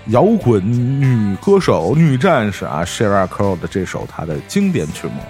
[0.07, 0.61] 摇滚
[0.99, 5.21] 女歌手、女战士啊，Sheryl Crow 的这首她的经典曲目。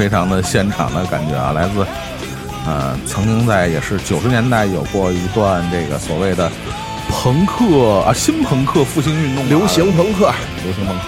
[0.00, 1.86] 非常的现场的感觉啊，来自
[2.66, 6.50] 呃曾经在也是九十年代有过一段这个所谓的
[7.10, 10.32] 朋克啊新朋克复兴运动啊，流行朋克，
[10.64, 11.02] 流行朋克，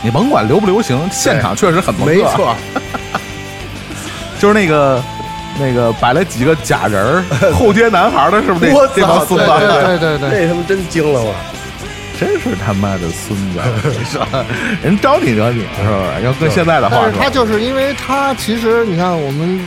[0.00, 2.54] 你甭管流不流行，现场确实很朋克，没错，
[4.38, 5.02] 就是那个
[5.58, 9.46] 那个摆了几个假人儿， 后街男孩儿的是不是我这这帮孙子？
[9.58, 11.34] 对对对对，那他妈真惊了我。
[12.18, 13.60] 真是他妈的孙子，
[14.10, 14.44] 是吧？
[14.82, 16.20] 人招你惹你了是吧？
[16.24, 19.60] 要跟现在的话说，但是他就是因为他其实你看，我们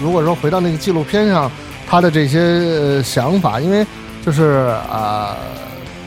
[0.00, 1.50] 如果说回到那个纪录片上，
[1.88, 3.86] 他的这些呃想法，因为
[4.24, 5.36] 就是啊、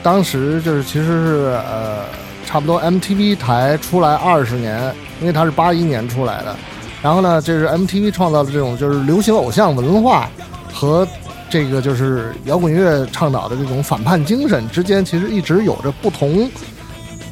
[0.03, 2.03] 当时就是其实是呃
[2.45, 6.55] 差不多 MTV 台出来二十年，因为他是八一年出来的，
[7.01, 10.29] 然后呢，这是 MTV 创造的这种就是流行偶像文化
[10.73, 11.07] 和。
[11.49, 16.49] 这个就是摇滚乐倡导的这种反叛精神之间，其实一直有着不同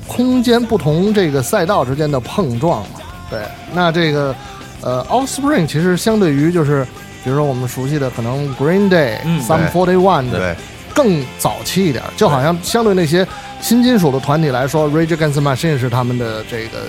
[0.07, 2.99] 空间、不同这个赛道之间的碰撞嘛。
[3.29, 3.41] 对，
[3.73, 4.33] 那这个
[4.81, 6.85] 呃，Offspring 其实相对于就是，
[7.23, 10.55] 比如说我们熟悉的可能 Green Day、嗯 Sum 41的对，
[10.95, 13.27] 更早期一点，就好像相对那些
[13.59, 16.79] 新金属的团体来说，Rage Against the Machine 是他们的这个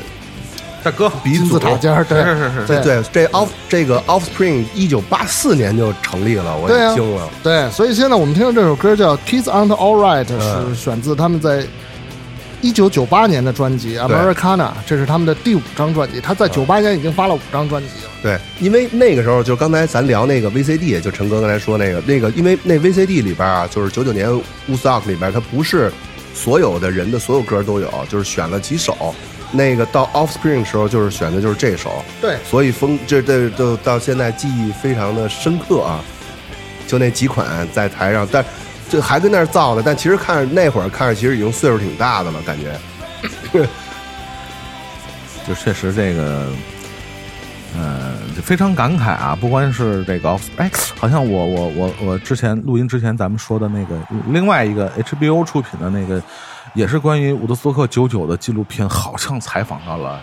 [0.82, 7.28] 大哥金字塔尖儿，对是是是对对，这 off 这个 Offspring 一九八四年就成立了，我也惊了。
[7.42, 11.64] 对，所以现在我们听到这首歌叫《Kids Aren't Alright》，是嗯选自他们在
[12.60, 14.56] 一九九八年的专辑《Americana》，
[14.86, 16.20] 这是他们的第五张专辑。
[16.20, 18.10] 他在九八年已经发了五张专辑了。
[18.22, 24.28] 对，因为那个时候就刚才咱聊那个 VCD，就陈哥刚才说那个那个，因为那 VCD 里边啊，就是九九年
[24.68, 25.92] Woodstock 里边，它不是
[26.34, 29.14] 所有的人的所有歌都有，就是选了几首。
[29.52, 36.00] 那个到 Offspring 的时候，就是选的就是这首，对，所以风这这就到现在记忆非常的深刻啊。
[36.86, 38.42] 就那几款在台上，但
[38.88, 42.72] 这还跟那儿造的，但其实看着那会儿看着其实已经岁数挺大的了，感觉。
[45.46, 46.46] 就确实这个，
[47.76, 49.36] 呃，就非常感慨啊！
[49.38, 53.94] 不光是这个 off，哎，好像我我我我之前录音之前咱们说的那个
[54.28, 56.22] 另外一个 HBO 出品的那个，
[56.74, 60.20] 也是关于伍德斯托克九九的纪录片，好像采访到了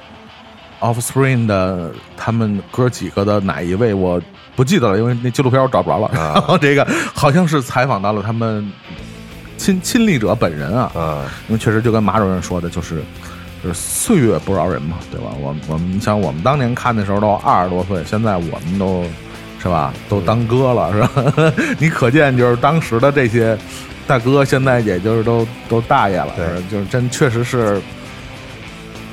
[0.79, 4.21] Offspring 的他们哥几个的哪一位，我
[4.55, 6.09] 不记得了，因为那纪录片我找不着了。
[6.13, 8.71] 然后这个好像是采访到了他们
[9.57, 13.01] 亲亲历者本人啊，啊，因为确实就跟马主任说的，就是
[13.63, 15.27] 就是岁月不饶人嘛，对吧？
[15.39, 19.03] 我我们你想，我们当年看的时候都二十多岁，现在我们都
[19.59, 21.53] 是吧，都当哥了，是吧？
[21.79, 23.57] 你可见就是当时的这些
[24.07, 27.81] 大哥，现在也就是都都大爷了，对是就是真确实是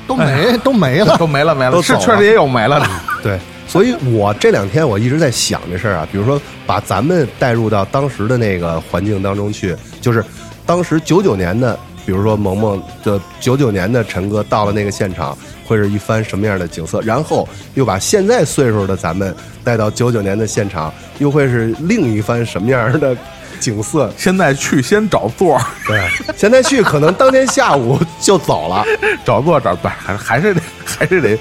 [0.07, 1.17] 都没都没了。
[1.17, 2.87] 都没了没了，都走了是确实也有没了的，
[3.23, 10.23] 对，所以我这两天我一直在想这事儿啊，比如说把咱们带入到当时的那个环境当中去，就是
[10.65, 17.01] 当时九九年的，比如说萌萌的九九年的陈哥到了那个现场，会是一番什么样的景色？
[17.01, 19.33] 然后又把现在岁数的咱们
[19.63, 23.15] 带到九九年的现场，又会是另一番什么样的
[23.63, 24.11] 景色？
[24.17, 26.01] 现在去先找座儿， 对，
[26.35, 28.83] 现在去可能当天下午就走了。
[29.23, 31.37] 找座儿找不是还还是得还是得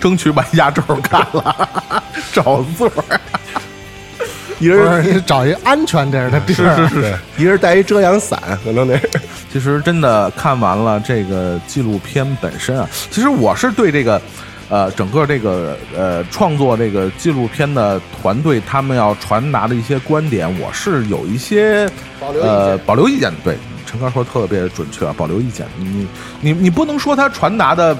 [0.00, 1.68] 争取把压轴看了，
[2.32, 3.20] 找座儿。
[4.58, 8.98] 一人找一安全点儿的地儿，对，一人带一遮阳伞，可能得。
[9.52, 14.18] 其实真的看完了这个纪录片本身啊，其实我是对这个，
[14.68, 21.88] 呃，整个这个呃创作这个纪录片的团队他们要传达的一些观点，我是有一些
[22.20, 23.36] 保留意见呃保留意见的。
[23.44, 23.56] 对，
[23.86, 25.66] 陈哥说特别准确啊，保留意见。
[25.78, 26.06] 你
[26.40, 27.96] 你你不能说他传达的。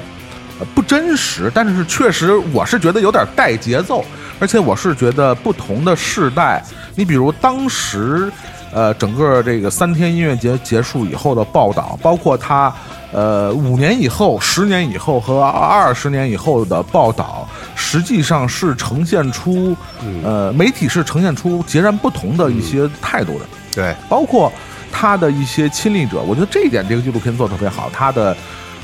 [0.58, 4.02] 呃不真实，但是确实我是觉得有点带节奏，
[4.40, 6.64] 而且我是觉得不同的世代，
[6.94, 8.32] 你比如当时，
[8.76, 12.70] 呃，整个这个三天音乐节结束以后的报道，包括他
[13.10, 19.74] 呃五年以后、十年以后和二十年以后的报道，实际上是呈现出，
[20.22, 23.46] 呃，媒体是呈现出截然不同的一些态度的。
[23.74, 24.52] 对，包括
[24.92, 27.88] 他的一些亲历者，我觉得这一点这个纪录片做的特别好。
[27.90, 28.36] 他的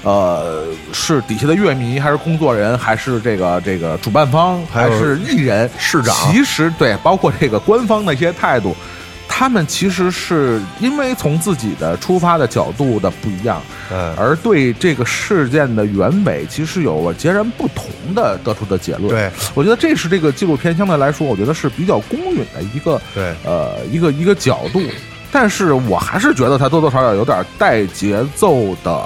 [0.04, 0.64] 呃
[0.94, 8.74] 是底下的乐迷，还是工作人，还是这个这个主办方，还是艺人、市长其实对，包括这个官方的一些态度。
[9.42, 19.08] 他们其实是因为从自己的出发的角度的不一样，嗯，而对这个事件的原委其实有了截然不同的得出的结论。
[19.08, 23.34] 对，我觉得这是这个纪录片相对来说，我觉得是比较公允的一个对。
[23.44, 24.80] 呃一个一个角度，
[25.32, 29.04] 但是我还是觉得它多多少少有点带节奏的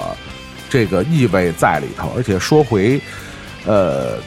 [0.69, 3.01] 这个意味在里头，而且说回
[3.65, 4.19] 呃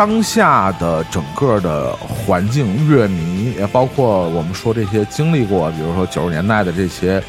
[0.00, 7.22] 当下的整个的环境，乐迷也包括我们说这些经历过，比如说九十年代的这些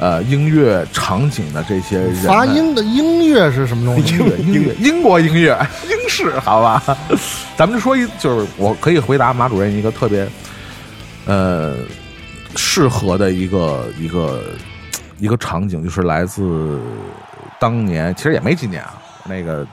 [0.00, 4.16] 呃音乐场景的这些人们发音的音乐是什么东西？
[4.16, 6.82] 音乐音乐英国音乐英式，好吧？
[7.56, 10.26] 咱们就说一，就是我可以回答马主任一个特别
[11.26, 11.76] 呃
[12.56, 14.42] 适合的一个一个
[15.20, 16.80] 一个场景，就是来自
[17.60, 18.94] 当年其实也没几年啊，
[19.24, 19.64] 那个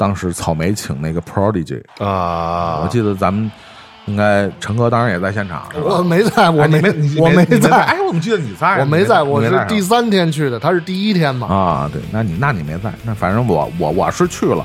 [0.00, 3.50] 当时草莓请那个 Prodigy，啊，我记得咱们
[4.06, 6.88] 应该陈哥当然也在现场，我没在，我哎没没，
[7.20, 8.78] 我没你在，哎，我怎么记得你在啊？
[8.80, 11.46] 我没在，我是第三天去的，他是第一天嘛。
[11.48, 14.64] 啊，对，那你那你没在，那反正我我我是去了，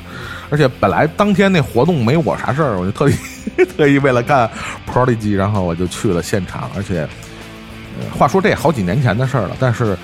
[0.49, 3.13] 而且本来当天那活动没我啥事儿，我就特意
[3.75, 4.49] 特意为了看
[4.89, 7.01] Prodigy，然后我就去了现场，而且、
[7.99, 9.97] 呃话说这好几年前的事儿了，但是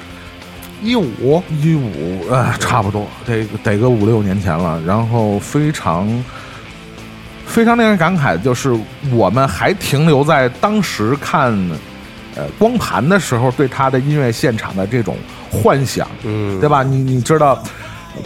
[0.82, 6.08] 一五一五呃差不多得得个五六年前了，然后非常。
[7.44, 8.74] 非常令人感慨的就是，
[9.12, 11.52] 我们还停留在当时看，
[12.34, 15.18] 呃，光盘的时候对他的音乐现场的这种
[15.52, 16.82] 幻想，嗯，对吧？
[16.82, 17.62] 你你知道，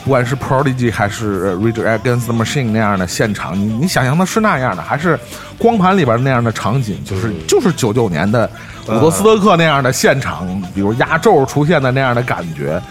[0.04, 5.20] 不管是 Prodigy 还是呃 Rage Against the Machine 那样的现场，你你想象的是那样的，还是
[5.58, 7.04] 光盘里边那样的场景？
[7.04, 8.50] 就是就是九九年的
[8.88, 12.82] 伍德斯托克那样的现场，比如压轴出现的那样的感觉。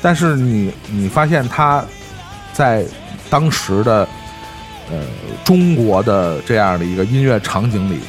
[0.00, 1.84] 但是你你发现他
[2.52, 2.84] 在
[3.30, 4.06] 当时的
[4.90, 4.98] 呃
[5.44, 8.00] 中国的这样的一个音乐场景里。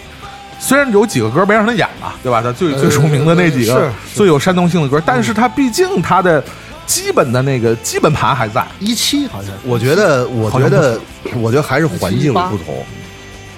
[0.59, 2.41] 虽然有几个歌没让他演了，对吧？
[2.41, 6.41] 他最最出名的那几个是最有煽动性的歌，但是他毕竟他的
[6.85, 8.65] 基本的那个基本盘还在。
[8.79, 10.99] 一七好像，我觉得，我觉得，
[11.41, 12.83] 我觉得还是环境不同。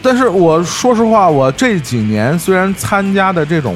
[0.02, 3.76] 但是我说实话，我这几年虽然参加的这种，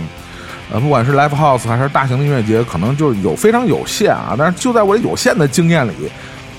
[0.71, 4.35] 呃，不管是 live house 还是大型的音乐节，可能就有非常有限啊。
[4.37, 5.91] 但是就在我有限的经验里，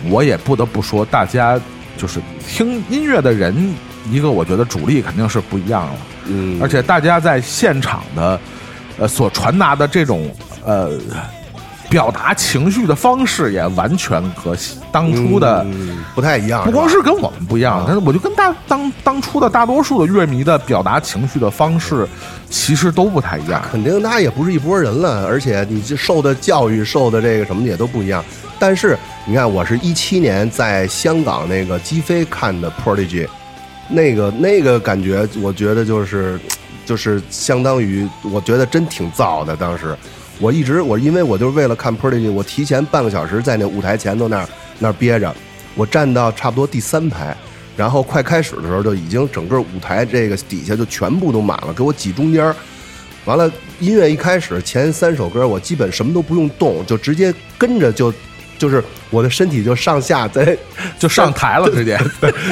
[0.08, 1.56] 我也不得不说，大家
[1.96, 3.72] 就是听音乐的人，
[4.10, 5.92] 一个我觉得主力肯定是不一样了。
[6.26, 8.40] 嗯，而且大家在现场的，
[8.98, 10.28] 呃，所传达的这种
[10.64, 10.98] 呃
[11.90, 14.56] 表达情绪的方式，也完全和
[14.90, 15.62] 当初的。
[15.64, 22.06] 嗯不太一样，不光是跟我们不一样，但是我就跟大当当初的大多数的乐迷的表达情绪的方式，
[22.50, 23.62] 其实都不太一样。
[23.70, 28.22] 肯定他也不是一拨人了，而且你这受的教育、受的这个什么也都不一样。
[28.58, 33.26] 但是你看，我是一七年在香港那个击飞看的 Prodigy，
[33.88, 36.38] 那个那个感觉，我觉得就是
[36.84, 39.56] 就是相当于，我觉得真挺燥的。
[39.56, 39.96] 当时
[40.40, 45.34] 我一直我因为我就是为了看 Prodigy，我提前半个小时在那舞台前头那儿那儿憋着，
[45.74, 47.36] 我站到差不多第三排。
[47.76, 52.54] 然后快开始的时候，就已经整个舞台这个底下就全部都满了，给我挤中间儿。
[53.26, 58.12] 完了，音乐一开始，前三首歌我基本什么都不用动，就直接跟着就，
[58.58, 60.56] 就是我的身体就上下在
[60.98, 61.98] 就上台了，直接。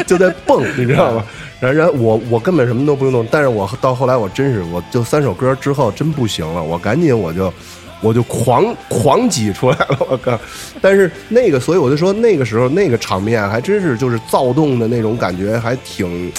[0.07, 1.25] 就在蹦，你知道吗？
[1.61, 7.53] 然然后我我根本什么都不用动，但是我到后来我真是我就三首歌之后真不行了，我赶紧我就
[8.01, 10.39] 我就狂狂挤出来了，我靠！
[10.81, 16.33] 但是那个，所以我就说那个时候那个场面还真是就是躁动的那种感觉，还挺，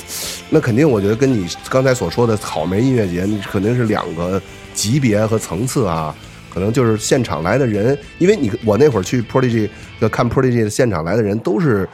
[0.50, 4.42] 那肯定我觉得跟你刚才所说的草莓音乐节，你肯定是两个
[4.74, 6.16] 级别和层次啊。
[6.52, 9.70] 可能就是现场来的人，因为你我那会儿去 Prodigy
[10.12, 11.88] 看 Prodigy 的现场来的人都是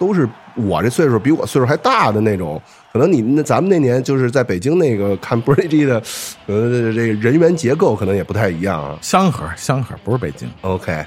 [0.00, 2.60] 都是我这岁数比我岁数还大的那种，
[2.98, 6.02] 可能你们那咱们那年就是在北京那个看 Bridge 的，
[6.46, 8.98] 呃，这个人员结构可能也不太一样啊。
[9.00, 10.50] 香河，香河不是北京。
[10.62, 11.06] OK，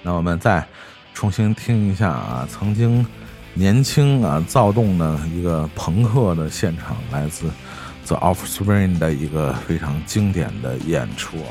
[0.00, 0.64] 那我们再
[1.12, 3.04] 重新听一下啊，曾经
[3.52, 7.50] 年轻啊躁动的一个朋克的现场，来自
[8.06, 11.50] The Offspring 的一个非常经典的演出啊。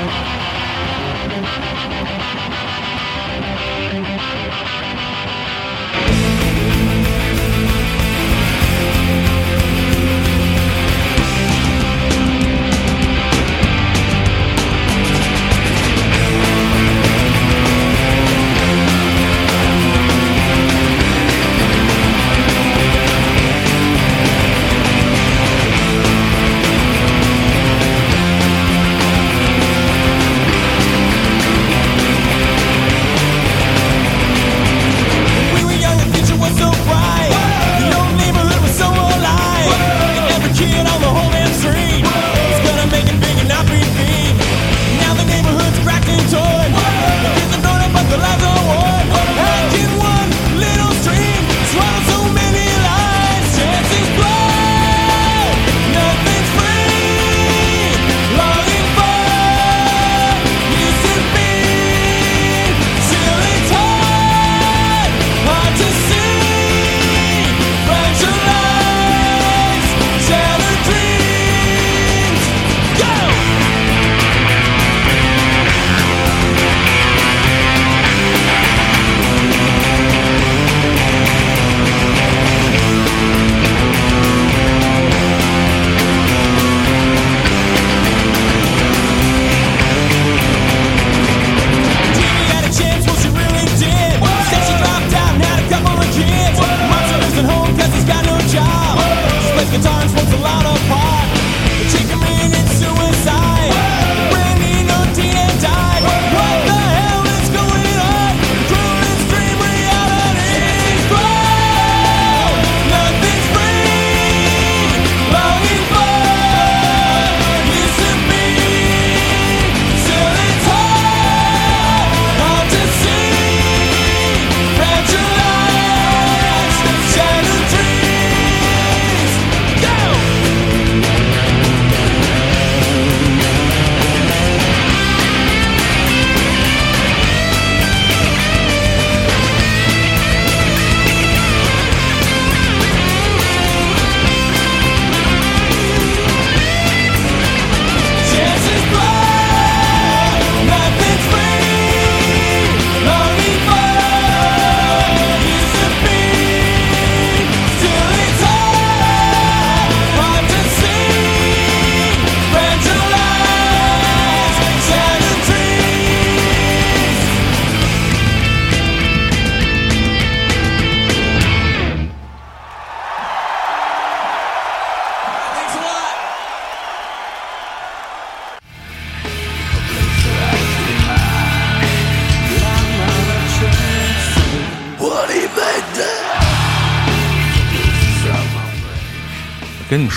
[0.00, 0.57] Thank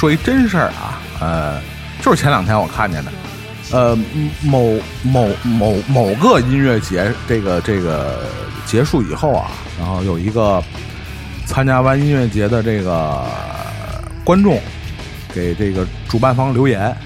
[0.02, 1.62] 说一真事儿啊，呃，
[2.02, 3.12] 就是前两天我看见的，
[3.70, 3.96] 呃，
[4.42, 8.24] 某某某某个音乐节，这个这个
[8.66, 10.60] 结束以后啊，然后有一个
[11.46, 13.24] 参加完音乐节的这个
[14.24, 14.60] 观众
[15.36, 16.98] 给这个主办方留言，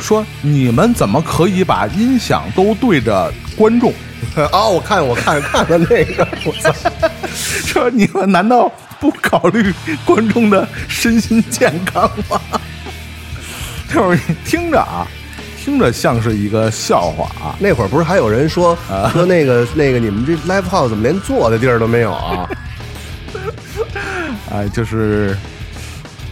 [0.00, 3.92] 说你们怎么可以把音响都对着观众？
[4.50, 6.74] 哦，我看我看看了那个，我操，
[7.30, 8.68] 说你们难道
[9.00, 9.72] 不考虑
[10.04, 12.40] 观众的身心健康吗？
[13.92, 15.06] 就是你听着啊，
[15.62, 17.54] 听着像是一个笑话啊。
[17.58, 22.48] 那会儿不是还有人说啊 说那个那个你们这 live house 怎么连坐的地儿都没有啊？
[24.50, 25.36] 哎，就是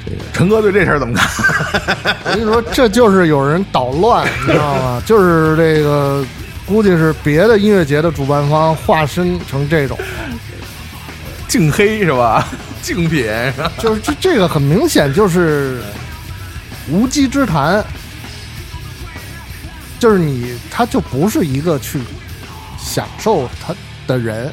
[0.05, 2.17] 这个陈哥对这事儿怎么看？
[2.25, 5.03] 我跟你说，这就是有人捣乱，你知道吗？
[5.05, 6.25] 就是这个，
[6.67, 9.99] 估计是别的音乐节的主办方化身成这种，
[11.49, 12.47] 净黑是吧？
[12.82, 13.72] 竞品是吧？
[13.78, 15.80] 就是这这个很明显就是
[16.90, 17.82] 无稽之谈，
[19.99, 21.99] 就是你他就不是一个去
[22.78, 23.74] 享受他
[24.07, 24.53] 的人，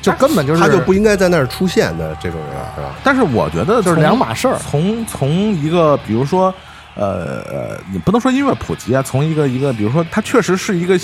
[0.00, 2.94] 就根本就是他就不应该在那儿出现的这种人，是吧？
[3.04, 6.52] 但是我觉得就是两码事儿从从一个比如说，
[6.96, 10.98] 呃呃，你不能说音乐普及啊，从一个一个，比如说他确实是一个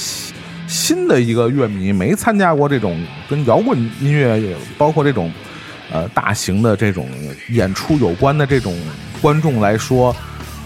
[0.68, 5.32] 新新的一个乐迷，没参加过这种跟摇滚音乐包括这种
[5.90, 7.08] 呃大型的这种
[7.48, 8.78] 演出有关的这种
[9.22, 10.14] 观众来说，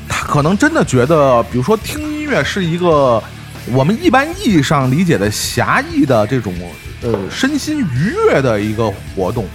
[0.09, 3.23] 他可能真的觉得，比如说听音乐是一个
[3.73, 6.53] 我们一般意义上理解的狭义的这种
[7.03, 9.47] 呃身心愉悦的一个活动。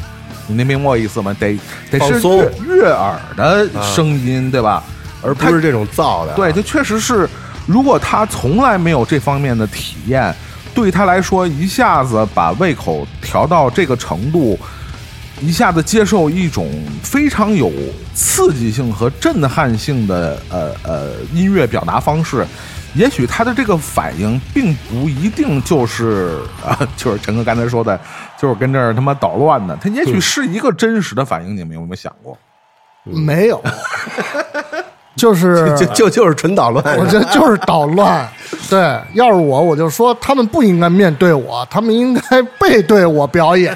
[0.48, 1.36] 你能明白我意思吗？
[1.38, 1.60] 得
[1.92, 4.82] 得是悦悦耳的声音，对吧？
[5.22, 6.34] 而不是这种噪的。
[6.36, 7.28] 对，，这确实是，
[7.68, 10.34] 如果他从来没有这方面的体验，
[10.74, 14.58] 对他来说，一下子把胃口调到这个程度，
[15.42, 16.72] 一下子接受一种
[17.04, 17.72] 非常有
[18.16, 22.46] 刺激性和震撼性的呃呃音乐表达方式。
[22.96, 28.00] 也许他的这个反应并不一定就是啊， 就是陈哥刚才说的，
[28.40, 29.76] 就是跟这儿他妈捣乱的。
[29.76, 32.36] 他也许是一个真实的反应，你们有没有想过？
[33.04, 33.64] 没有，
[35.18, 36.98] 就是 就就就是纯捣乱。
[36.98, 38.26] 我觉得就是 捣乱。
[38.70, 38.80] 对，
[39.14, 43.76] 要是我，我就说他们不应该面对我，他们应该 背对我表演。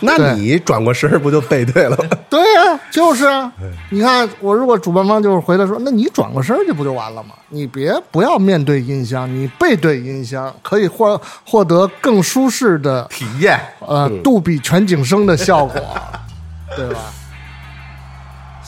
[0.00, 2.04] 那你转过身儿不就背对了吗？
[2.28, 3.50] 对呀、就是啊。
[3.90, 7.30] 你看，我如果主办方就是回来说，那你转过身去不就完了吗？
[7.48, 15.80] 你别不要面对音箱，你背对音箱，可以获获得更舒适的体验呃杜比全景声的效果，
[16.76, 17.00] 对吧？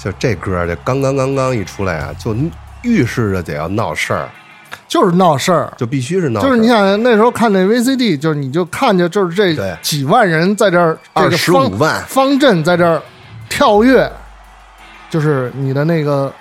[0.03, 2.35] 就这歌儿，这刚刚刚刚一出来啊，就
[2.83, 4.29] 预示着得要闹事儿，
[4.87, 5.73] 就是闹事儿。
[5.77, 6.49] 就必须是闹事儿。
[6.49, 13.03] 就是你想那时候看那 VCD，就是你就看见就是这几万人在这儿，这个25方万方阵在这儿
[13.49, 14.09] 跳跃，
[15.11, 16.33] 就是你的那个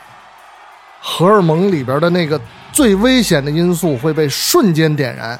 [1.01, 2.39] 荷尔蒙里边的那个
[2.72, 5.39] 最危险的因素会被瞬间点燃，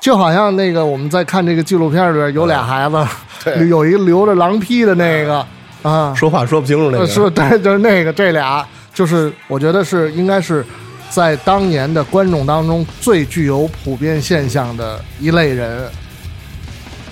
[0.00, 3.06] 就好像那个我们在看这个纪录片里边有俩孩子，
[3.44, 5.44] 对有一个留着狼披的那个
[5.82, 10.64] 啊，说话说不清楚那呃，个，是 对，就是那个这俩，就是我觉得是应该是
[11.10, 15.88] 在当年的观众当中最具有普遍现象的一类人，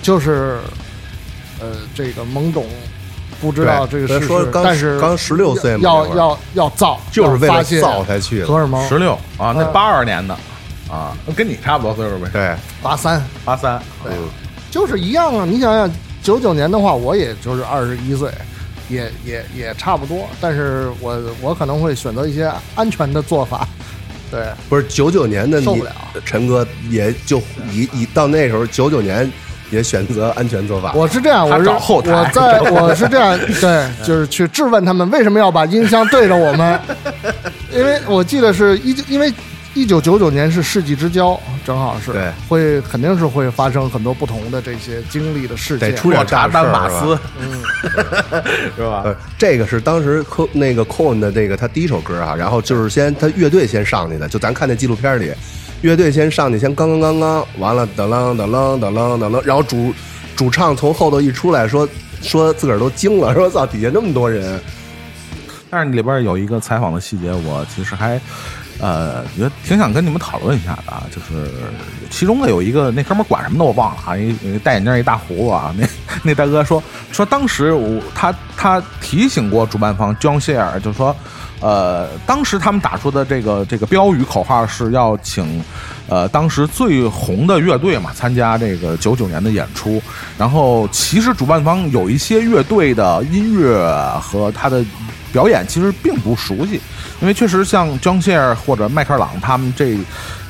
[0.01, 0.57] 就是
[1.59, 2.65] 呃这个懵懂。
[3.39, 8.83] 不知道这个事实，说刚但是刚十六岁嘛要要要造，就是为了造才去的荷尔蒙。
[8.89, 10.35] 十六啊，那嗯八二年的
[10.89, 13.79] 啊，跟你差不多岁数呗，对，八三，八三。
[14.03, 14.11] 对，
[14.71, 15.45] 就是一样啊。
[15.45, 15.87] 你想想，
[16.23, 18.31] 九九年的话，我也就是二十一岁，
[18.89, 20.27] 也也也差不多。
[20.39, 23.67] 但是我我可能会选择一些安全的做法。
[24.29, 25.91] 对，不是九九年的你受不了，
[26.25, 27.39] 陈哥也就
[27.71, 29.31] 以以到那时候九九年
[29.71, 30.91] 也选择安全做法。
[30.93, 36.77] 我是这样，我是找后台我在我是这样，对，就是去质问他们为什么要把音箱对着我们，
[37.73, 39.31] 因为我记得是一因为
[39.77, 42.31] 一九九九年是世纪之交，正好是对。
[42.49, 45.91] 会肯定是会发生很多不同的这些经历的事件。
[45.91, 45.97] 得。
[45.97, 47.19] 出莫点大查丹马事儿
[48.75, 49.05] 是吧？
[49.37, 55.31] 这个是当时科那个 Cohen 的这个他第一首歌啊，然后就是先他乐队先上去的，就咱看那纪录片里，
[55.81, 59.93] 乐队先上去，先刚刚刚刚完了，噔啷噔啷噔啷噔啷，然后主
[60.35, 61.87] 主唱从后头一出来说
[62.23, 64.59] 说自个儿都惊了，说操底下那么多人，
[65.69, 68.19] 但是里边有一个采访的细节，我其实还
[68.79, 71.51] 呃觉得挺想跟你们讨论一下的啊，就是
[72.09, 75.87] 其中的有一个那哥们管什么的我忘了啊，一一戴眼镜一大胡子啊， 那
[76.23, 81.15] 那大哥说说当时我他他提醒过主办方 John Share，就说。
[81.59, 85.59] 呃，当时他们打出的这个这个标语口号是要请，
[86.07, 89.99] 呃，当时最红的乐队嘛参加这个九九年的演出。
[90.37, 94.85] 然后其实主办方有一些乐队的音乐和他的
[95.37, 96.81] 表演其实并不熟悉，
[97.21, 99.97] 因为确实像 a r 或者迈克尔朗他们这。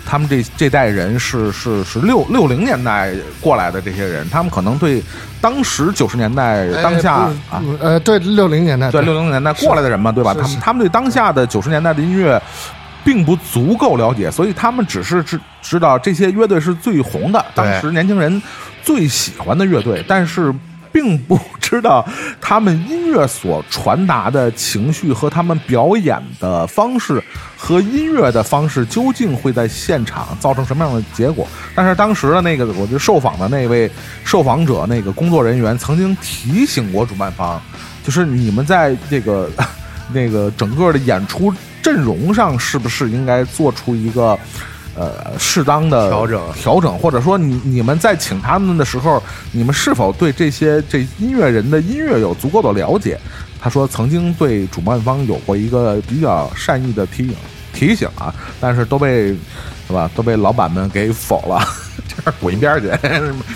[0.09, 3.11] 他们这这代人是是是六六零年代
[3.41, 5.03] 过来的这些人，他们可能对
[5.41, 10.33] 当时九十年代当下哎啊呃，对，六零年代，对六零年代过来的人嘛，对吧？
[10.33, 12.41] 他们他们对当下的九十年代的音乐
[13.03, 18.41] 并不足够了解，所以他们只是知知道这些乐队是最红的，当时年轻人
[18.81, 20.55] 最喜欢的乐队，但是
[20.91, 22.05] 并不知道
[22.39, 27.21] 他们音乐所传达的情绪和他们表演的方式
[27.57, 31.47] 和音乐的方式究竟会在现场造成什么样的结果。
[31.75, 33.89] 但是当时的那个，我就受访的那位
[34.23, 37.61] 受访者那个工作人员曾经提醒过主办方，
[38.03, 39.49] 就是你们在这个
[40.13, 44.37] 那个整个的演出阵容上，是不是应该做出一个
[44.97, 49.21] 呃适当的调整调整，或者说你你们在请他们的时候，
[49.51, 53.17] 你们是否对这些这音乐人的音乐有足够的了解？
[53.59, 57.35] 他说曾经对主办方有过一个比较善意的提醒
[57.73, 59.35] 提醒啊，但是都被
[59.87, 61.86] 是吧都被老板们给否了。
[62.07, 62.89] 这滚一边儿去，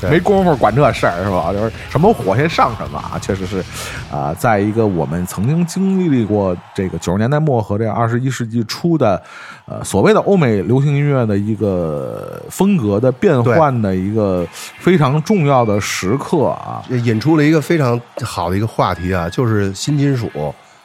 [0.08, 1.52] 没工夫管这事儿是吧？
[1.52, 3.64] 就是什么火先上什么啊，确实是，
[4.12, 9.22] 啊、在一个我们曾经经历过这个九十年代末和这个二十一世纪初的，
[9.66, 14.48] 呃，所谓的欧美流行音乐的一个风格的变换的一个
[14.80, 20.30] 非常重要的时刻啊，引出了一个非常好的一个话题啊，就是新金属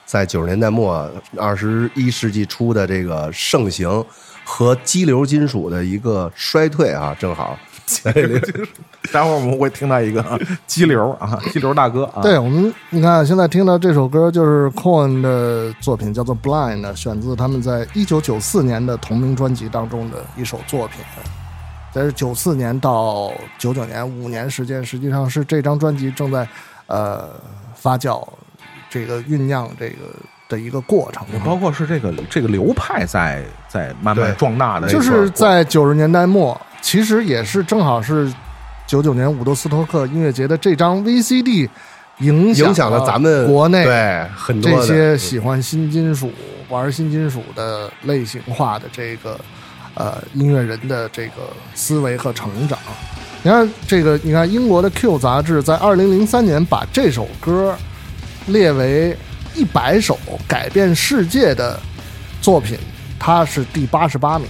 [0.04, 4.04] 在九十年代末、二十一世纪初的这个盛行
[4.48, 7.58] 和激流金属的一个衰退啊，正好。
[9.12, 10.36] 待会儿我们会听到一个啊
[10.66, 20.98] 激流啊， 激流大哥啊，对我们，你看现在听到这首歌就是 Cohen 的作品，叫做《Blind》，选自他们在一九九四年的同名专辑当中的一首作品。
[21.92, 26.46] 在是九四年到九九年五年时间，实际上是这张专辑正在
[26.88, 27.30] 呃
[27.74, 28.26] 发酵、
[28.90, 29.96] 这个酝酿这个
[30.48, 31.26] 的一个过程。
[31.44, 38.32] 包括是这个这个流派在在慢慢壮大的，就是在九十年代末，其实也是正好是
[38.86, 41.68] 九九年伍德斯托克音乐节的这张 VCD
[42.18, 46.32] 影影响了咱们国内对很多这些喜欢新金属、
[46.68, 49.38] 玩新金属的类型化的这个
[49.94, 52.78] 呃音乐人的这个思维和成长。
[53.42, 57.76] 你看这个，你看英国的 Q 杂志在二零零三年把这首歌
[58.46, 59.16] 列为
[59.56, 61.80] 一百首改变世界的
[62.42, 62.78] 作品，
[63.18, 64.46] 它是第八十八名，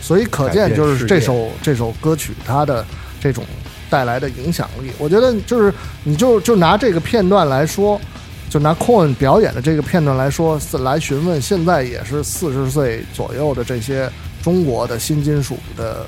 [0.00, 2.84] 所以可见就是这首这首歌曲它的
[3.20, 3.44] 这种
[3.90, 4.90] 带来的影响力。
[4.98, 5.72] 我觉得就是
[6.02, 8.00] 你就就拿这个片段来说，
[8.48, 14.10] 就拿 Cohen 表演的这个片段来说，是来询问现在也是四十岁左右的这些
[14.42, 16.06] 中国的新金属的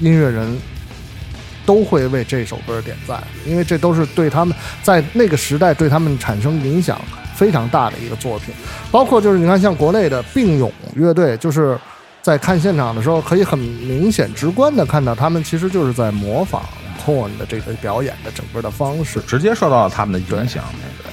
[0.00, 0.58] 音乐人，
[1.64, 7.00] 都会为这首歌点赞，因为这都是对他们在那个时代对他们产生影响
[7.34, 8.54] 非常大的一个作品。
[8.90, 11.78] 包括就是你看，像国内的并勇乐队，就是
[12.20, 16.62] 在看现场的时候，可以很明显、直观的看到，他们其实就是在模仿
[17.04, 19.20] Cohen 的这个表演的整个的方式。
[19.20, 20.62] 直接受到了他们的影响。
[20.72, 21.10] 那个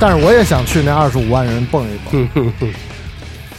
[0.00, 2.28] 但是我也想去那二十五万人蹦一蹦，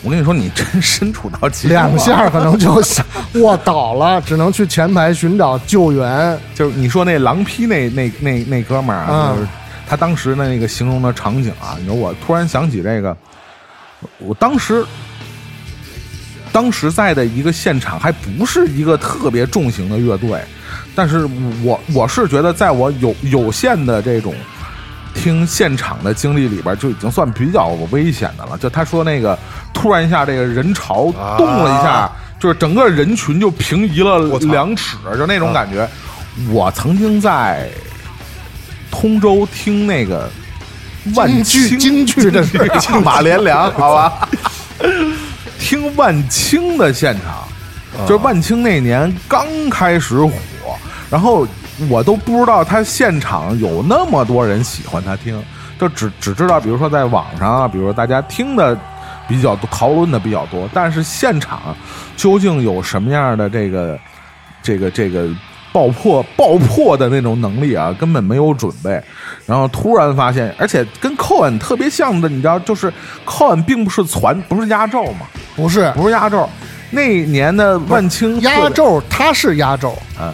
[0.04, 6.38] 我跟你说，你真身处到其中啊两下可能就想 卧倒了，只能去前排寻找救援。
[6.56, 9.48] 就是你说那狼批那那那那哥们儿啊，嗯就是
[9.88, 13.16] 他当时的那个形容的场景啊，你说我突然想起这个，
[14.18, 14.84] 我当时
[16.52, 20.42] 当时在的一个现场还不是一个特别重型的乐队，
[20.96, 21.30] 但是
[21.64, 24.34] 我我是觉得在我有有限的这种
[25.14, 28.58] 听现场的经历里边，就已经算比较危险的了。
[28.58, 29.38] 就他说那个
[29.74, 35.88] 突然一下这个人潮动了一下，啊就是整个人群就平移了两尺，就那种感觉。
[36.50, 37.70] 我曾经在
[38.90, 40.30] 通州听那个
[41.16, 42.58] 万京剧青京剧的是
[43.04, 44.30] 马连良，好吧？
[45.60, 50.32] 听万青的现场，就是万青那年刚开始火，
[51.10, 51.48] 然后
[51.90, 55.42] 我都不知道他现场有那么多人喜欢他听，
[55.80, 58.78] 就只只知道，比如说在网上啊，比如说大家听的
[59.28, 61.76] 比较多，讨论的比较多，但是现场
[62.16, 64.00] 究竟有什么样的这个
[64.62, 65.28] 这个这个
[65.72, 69.02] 爆破爆破的那种能力啊，根本没有准备。
[69.46, 72.94] 然后突然发现，而且跟寇恩特别像的，你知道，就是
[73.26, 75.26] 寇恩并不是传，不是压轴嘛，
[75.56, 76.48] 不是，不是压轴，
[76.90, 80.32] 那年的万青压轴他是压轴，嗯，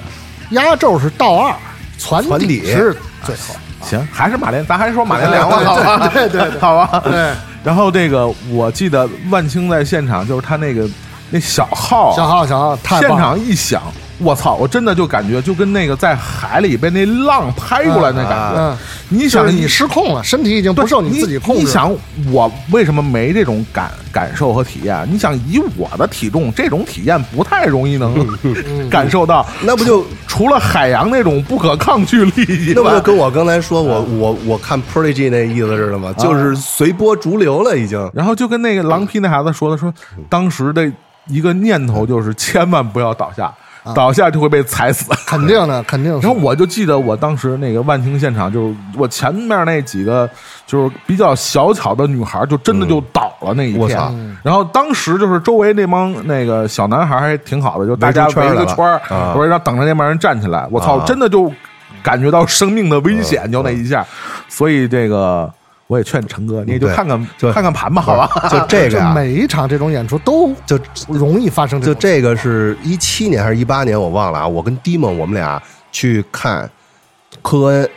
[0.52, 1.54] 压轴是倒二，
[1.98, 3.56] 传传底是最后。
[3.82, 6.08] 行，还是马连，咱还是说马连良吧，对 好吧？
[6.14, 7.02] 对对对好吧。
[7.06, 7.32] 对，
[7.64, 10.90] 然后这个我记得万青在现场，就是他那个
[11.30, 13.82] 那小号啊，小号小号太现，场一响，
[14.20, 14.56] 我操！
[14.56, 18.58] 我真的就感觉就跟那个在海里被那浪拍过来那感觉。
[18.58, 18.78] 嗯，
[19.10, 21.62] 你想就是你失控了，身体已经不受你自己控制。
[21.62, 21.96] 你想
[22.32, 25.08] 我为什么没这种感感受和体验？
[25.12, 29.46] 你想以我的体重，这种体验不太容易能感受到。
[29.62, 36.14] 那不就除了海洋那种不可抗拒力那不就，跟我刚才说我我我看 Prodigy 那意思似的吗？
[36.18, 38.10] 就是随波逐流了，已经。
[38.14, 39.94] 然后就跟那个狼皮那孩子说的，说
[40.28, 40.92] 当时的
[41.28, 43.54] 一个念头就是千万不要倒下，
[43.94, 45.12] 倒下就会被踩死。
[45.28, 46.12] 肯定的，肯定。
[46.22, 50.30] 然后我就记得我当时那个万青现场，就是我前面那几个
[50.66, 54.14] 就是比较小巧的女孩，就真的就倒了那一片我操。
[54.44, 58.78] 然后当时就是周围那帮那个小男孩还挺好的，就大家围一个圈
[59.10, 60.68] 我说让等着那帮人站起来。
[60.72, 61.52] 我操，啊真的就
[62.02, 64.06] 感觉到生命的危险，就那一下。
[64.48, 65.52] 所以这个
[65.88, 68.50] 我也劝陈哥，你就看看就看看盘吧，好吧？
[68.50, 70.78] 就这个 就，每一场这种演出都就
[71.08, 74.48] 容易发生就这个是一七年还是一八年，我忘了啊。
[74.48, 75.62] 我跟 d 蒙我们俩
[75.92, 76.70] 去看
[77.42, 77.90] 科恩，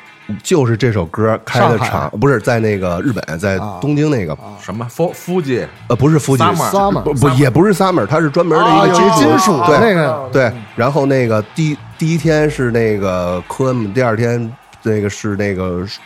[0.42, 3.78] 就是这首歌开的场，不是在那个日本，在啊。
[3.80, 4.86] 东京那个，什么？
[4.88, 5.66] 夫夫妻？
[5.88, 9.16] 呃，不是夫妻 Summer Summer 不不也不是 summer，它是专门的一个金属。
[9.16, 10.28] 一金属的对那个。
[10.32, 10.52] 对。
[10.76, 14.48] 然后那个第第一天是那个科恩，第二天
[14.84, 16.00] 那个是那个树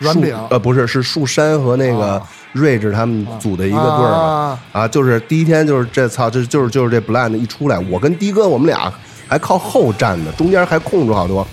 [0.00, 0.36] 软饼。
[0.50, 2.22] 呃，不是是树山和那个啊
[2.54, 4.18] 睿智他们组的一个队儿嘛。
[4.18, 4.60] 啊。
[4.72, 8.92] 啊，就是第一天就是这操，这就是就是这 blind 一出来，我跟的哥我们俩
[9.28, 11.46] 还靠后站的，中间还空出好多。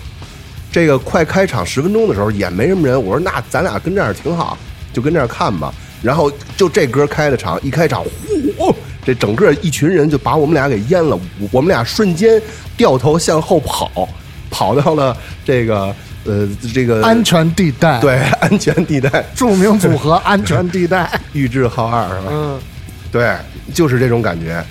[0.72, 4.58] 这个快开场十分钟的时候也没什么人，我说那咱俩跟这儿挺好，
[4.92, 5.72] 就跟这儿看吧。
[6.02, 8.04] 然后就这歌开的场，一开场，
[8.56, 8.72] 呼，
[9.04, 12.40] 这整个一群人就把我们俩给淹了，我我们俩瞬间
[12.76, 14.08] 掉头向后跑，
[14.48, 15.92] 跑到了这个
[16.28, 21.10] 呃这个安全地带，，对 安全地带，著名组合安全地带。
[21.32, 22.30] 玉置浩二是吧？
[22.30, 22.60] 嗯，
[23.10, 23.34] 对，
[23.74, 24.62] 就是这种感觉。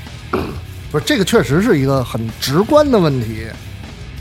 [0.92, 3.46] 不是这个确实是一个很直观的问题。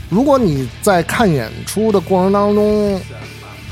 [0.09, 2.99] 如果你在看演出的过程当中，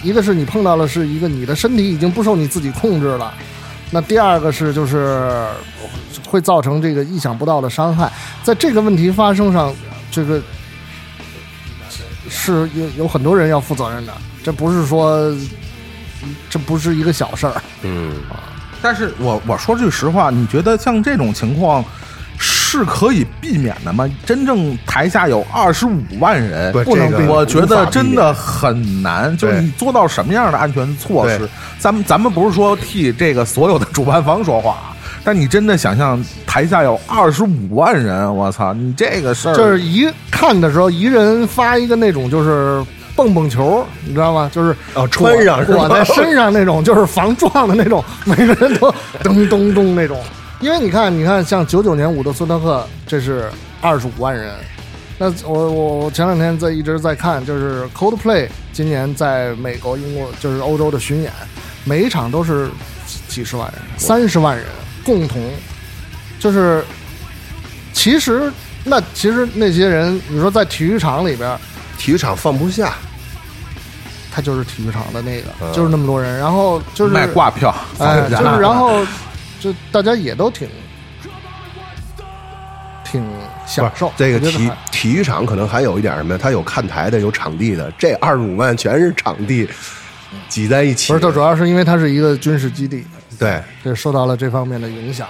[0.04, 3.34] 一个是你碰到的是一个你的身体已经不受你自己控制了，
[3.92, 5.46] 那第二个是就是
[6.28, 8.12] 会造成这个意想不到的伤害。
[8.44, 9.74] 在这个问题发生上，
[10.12, 10.42] 这个
[12.30, 14.14] 是有有很多人要负责任的，
[14.44, 15.36] 这不是说
[16.50, 17.62] 这不是一个小事儿。
[17.84, 18.14] 嗯，
[18.82, 21.84] 但是我我说句实话，你觉得像这种情况
[22.38, 24.10] 是可以避免的吗？
[24.26, 29.36] 真正台下有二十五万人，对不能我觉得真的很难。
[29.38, 31.48] 就是你做到什么样的安全措施？
[31.80, 34.95] 咱们咱们不是说替这个所有的主办方说话，
[35.26, 44.48] 但你真的想象台下有二十五万人，我操，你这个事儿就是一看的时候，一人发一个那种就是蹦蹦球，你知道吗？
[44.54, 50.22] 就是哦穿上是吧裹在身上那种，就是防撞的那种，每个人都咚咚咚那种。
[50.62, 53.50] 因为你看，你看，像九九年伍德斯托克，这是
[53.82, 54.54] 二十五万人。
[55.18, 61.32] 那我我我前两天在一直在看，就是 Coldplay 今年在美国、英国就是欧洲的巡演，
[61.84, 62.70] 每一场都是
[63.28, 64.66] 几十万人、三十万人
[65.06, 65.40] 共同，
[66.40, 66.84] 就是
[67.94, 68.52] 其实
[68.84, 71.58] 那其实那些人，你说在体育场里边，
[71.98, 72.96] 体育场放不下，
[74.32, 79.06] 他就是体育场的那个，嗯就是那么多人，然后就是卖挂票，哎，就是然后
[79.60, 80.68] 就大家也都挺
[83.04, 83.24] 挺
[83.66, 86.40] 享受这个体我觉得还体育场可能还有一点什么呀？
[86.42, 87.92] 它有看台的，有场地的。
[87.98, 89.70] 这二十五万全是场地
[90.50, 93.06] 挤在一起，不是，这主要是因为它是一个军事基地，
[93.40, 95.28] 对这受到了这方面的影响。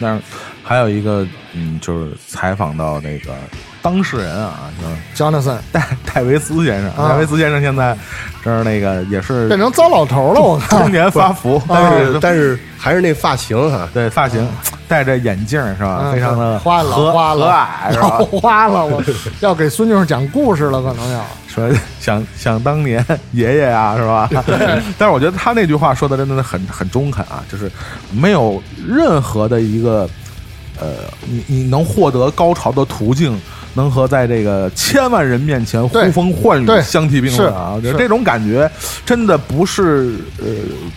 [0.00, 0.22] 但是
[0.64, 3.34] 还有一个，嗯，就是采访到那个
[3.82, 6.90] 当事人啊，就是 Jonathan 戴戴维斯先生。
[6.92, 7.96] 啊戴维斯先生现在
[8.42, 10.90] 这是那个也是变成糟老头了，我看中。
[10.90, 14.48] 年发福，但但是但是还是那发型哈，对发型
[14.86, 16.00] 戴着眼镜是吧？
[16.04, 18.08] 嗯非常的花了和花了和蔼是吧？
[18.40, 19.02] 花了，我
[19.40, 21.24] 要给孙女讲故事了，可能要。
[21.48, 21.68] 说
[22.00, 24.28] 想想当年爷爷啊，是吧？
[24.96, 27.70] 但是我觉得他那句话说的真的很很中肯啊，就是
[28.10, 30.08] 没有任何的一个
[30.80, 30.88] 呃，
[31.26, 33.38] 你你能获得高潮的途径。
[33.74, 37.80] 能和在这个千万人面前呼风唤雨相提并论啊！
[37.82, 38.70] 这种感觉
[39.04, 40.46] 真的不是呃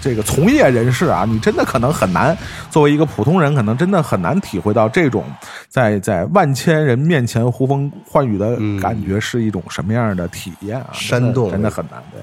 [0.02, 2.38] 这个从业人士啊，你真的可能很难
[2.70, 5.24] 作为一个普通人，可能真的很难体会到这种
[5.70, 10.90] 在在万千人面前呼风唤雨的嗯感觉是一种什么样的体验啊！
[10.92, 12.04] 煽动真的很难。
[12.12, 12.22] 对，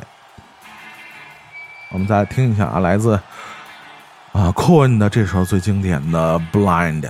[1.93, 3.15] 我们再来听一下啊，来自
[4.33, 7.03] 啊 Cohen 的这首最经典的《Blind》。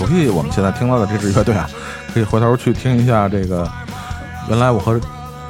[0.00, 1.68] 熟悉我们现在听到的这支乐队啊，
[2.14, 3.70] 可以回头去听一下这个
[4.48, 4.98] 原来我和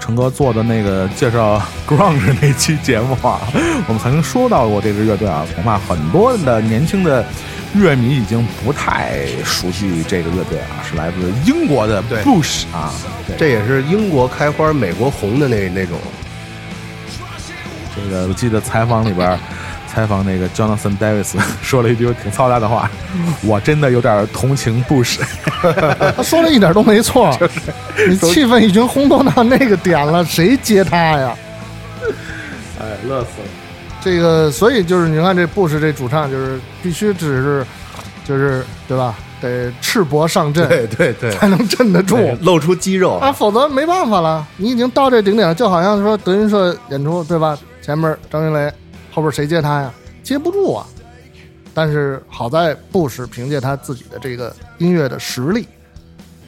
[0.00, 3.38] 成哥做的那个介绍 grunge 那期节目啊，
[3.86, 7.24] 我们曾经说到过这支乐队啊，恐怕很多的年轻的
[7.74, 12.92] 乐迷已经不太熟悉这个乐队啊，是来自英国的对 Bush 啊，
[13.28, 15.96] 对这也是英国开花、美国红的那那种。
[17.94, 19.38] 这个我记得采访里边儿
[19.92, 22.88] 采访那个 Jonathan Davis 说了一句挺操蛋的话，
[23.42, 25.18] 我真的有点同情 Bush。
[26.16, 27.36] 他 说的一点都没错，
[28.08, 31.34] 你气氛已经烘托到那个点了，谁接他呀？
[32.80, 33.48] 哎，乐死了。
[34.02, 37.66] 这个，所以就是你看这布什这主唱，就是必须只是，
[38.24, 39.14] 就是对吧？
[39.42, 44.46] 得赤膊上阵，对对对，才能镇得住露出肌肉啊，否则没办法了。
[44.56, 47.58] 你已经到这顶点了，就好像说德云社演出，对吧？
[47.82, 48.70] 前面张云雷，
[49.10, 49.92] 后边谁接他呀？
[50.22, 50.86] 接不住啊。
[51.72, 55.68] 但是好在布什凭借他自己的这个音乐的实力，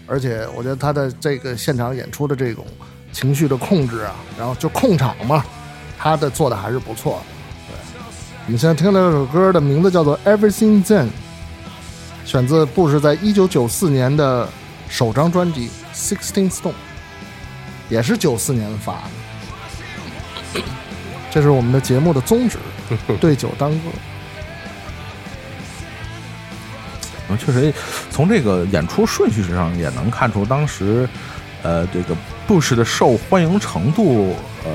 [0.07, 2.67] 而且我觉得他的这个现场演出的这种
[3.13, 5.45] 情绪的控制啊，然后就控场嘛，
[5.97, 7.23] 他的做的还是不错的。
[7.69, 7.77] 对，
[8.47, 11.05] 我们现在听的这首歌的名字叫做《Everything Then》，
[12.25, 14.49] 选自布什在一九九四年的
[14.89, 16.71] 首张专辑《Sixteen Stone》，
[17.89, 19.22] 也是九四年发的。
[21.33, 22.59] 这是我们的节目的宗旨，
[23.21, 23.89] 对酒当歌。
[27.29, 27.73] 嗯，确实，
[28.11, 31.09] 从这个演出顺序上也能看出当时，
[31.63, 32.15] 呃，这个
[32.47, 34.71] Bush 的受欢迎程度，呃，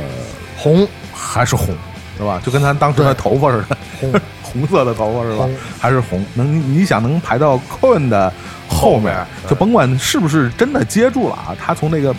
[0.58, 1.76] 红还是红，
[2.18, 2.42] 是吧？
[2.44, 5.48] 就跟咱当时的头发似的，红 红色的头发是吧？
[5.80, 6.26] 还是红？
[6.34, 8.34] 能你想能排到 Cohen 的
[8.68, 12.14] 后面，就甭管是不是真的接住了啊，他从那个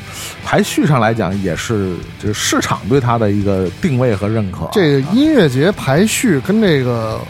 [0.45, 4.69] 排序上来讲，也是就是市场对他的一个定位和认可。
[4.73, 7.21] 这个音乐节排序跟这个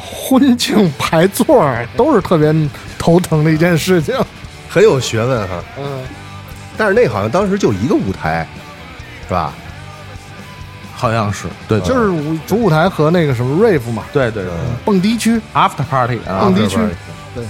[0.00, 2.54] 婚庆排座都是特别
[2.98, 4.14] 头疼的一件事情。
[4.68, 5.54] 很有学问哈。
[5.78, 6.02] 嗯，
[6.76, 8.46] 但是那好像当时就一个舞台，
[9.26, 9.52] 是吧？
[10.94, 14.52] 好像是对，就是舞主舞台和那个什么 rave 嘛，对对对
[14.82, 15.38] 蹦迪区。
[15.52, 16.78] ，After Party 啊蹦，迪区
[17.34, 17.44] 对。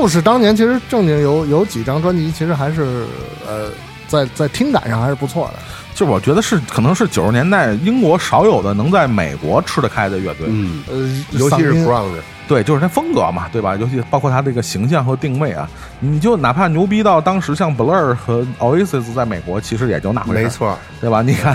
[0.00, 3.04] 布什当年其实正经有有几张专辑，其实还是
[3.46, 3.68] 呃，
[4.08, 5.60] 在在听感上还是不错的。
[5.94, 13.76] 就我觉得是可能是九十年代英国少有的能在美国吃得开的乐队，嗯，呃，尤其是嗓音 grunge，对，就是它风格嘛，对吧？
[13.76, 15.68] 尤其包括它这个形象和定位啊，
[15.98, 20.78] 你就哪怕牛逼到当时像 Blur 和 Oasis 在美国，其实也就那回事，没，错。
[21.02, 21.20] 对吧？
[21.20, 21.54] 你看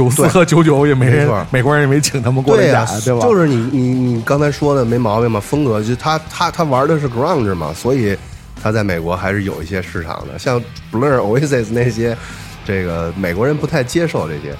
[0.00, 2.72] 九四和九九也没错，美国人也没请他们过来演，
[3.04, 3.20] 对吧？
[3.20, 8.16] 就是你你你刚才说的没毛病嘛，风格就他他他玩的是 grunge 嘛，所以
[8.62, 10.58] 他在美国还是有一些市场的，像
[10.90, 12.16] Blur、Oasis 那些，
[12.64, 14.56] 这个美国人不太接受这些。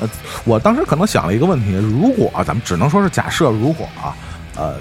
[0.00, 0.10] 呃，
[0.44, 4.12] 我当时可能想了一个问题：如果咱们只能说是假设，如果啊，
[4.56, 4.74] 呃，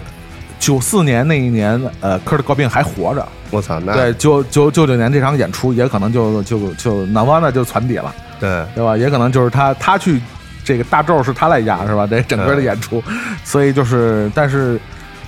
[0.60, 8.14] 九四年那一年，呃，科尔高病还活着，我操，那对，九九九九年这场演出也可能就就就南湾的就传底了。
[8.44, 8.98] 对对吧？
[8.98, 10.20] 也可能就是他他去
[10.64, 12.06] 这个大咒是他来压是吧？
[12.06, 13.02] 这整个的演出，
[13.44, 14.80] 所以就是，但是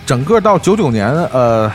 [0.05, 1.71] 整个到九九年，呃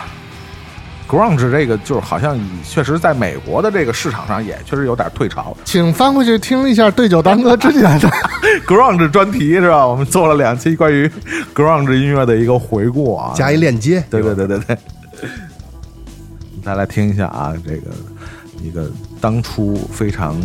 [1.08, 5.56] ，grunge 这个就是好像确实在美国的这个市场上也确实有点退潮。
[5.64, 8.08] 请翻回去听一下《对酒当歌》之前的
[8.66, 9.86] grunge 专题是吧？
[9.86, 11.10] 我们做了两期关于
[11.54, 14.76] grunge 音乐的一个回顾啊，加一链接，对对对对对，
[16.64, 17.90] 再来听一下啊，这个
[18.62, 18.88] 一个
[19.20, 20.36] 当初非常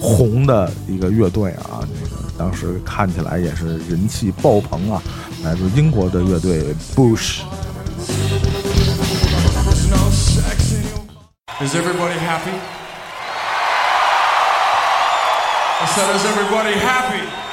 [0.00, 5.02] 红的一个乐队啊，这个当时看起来也是人气爆棚啊，
[5.44, 7.40] 来自英国的乐队 Bush。
[11.60, 12.54] Is everybody happy?
[15.80, 17.47] I said, is everybody happy?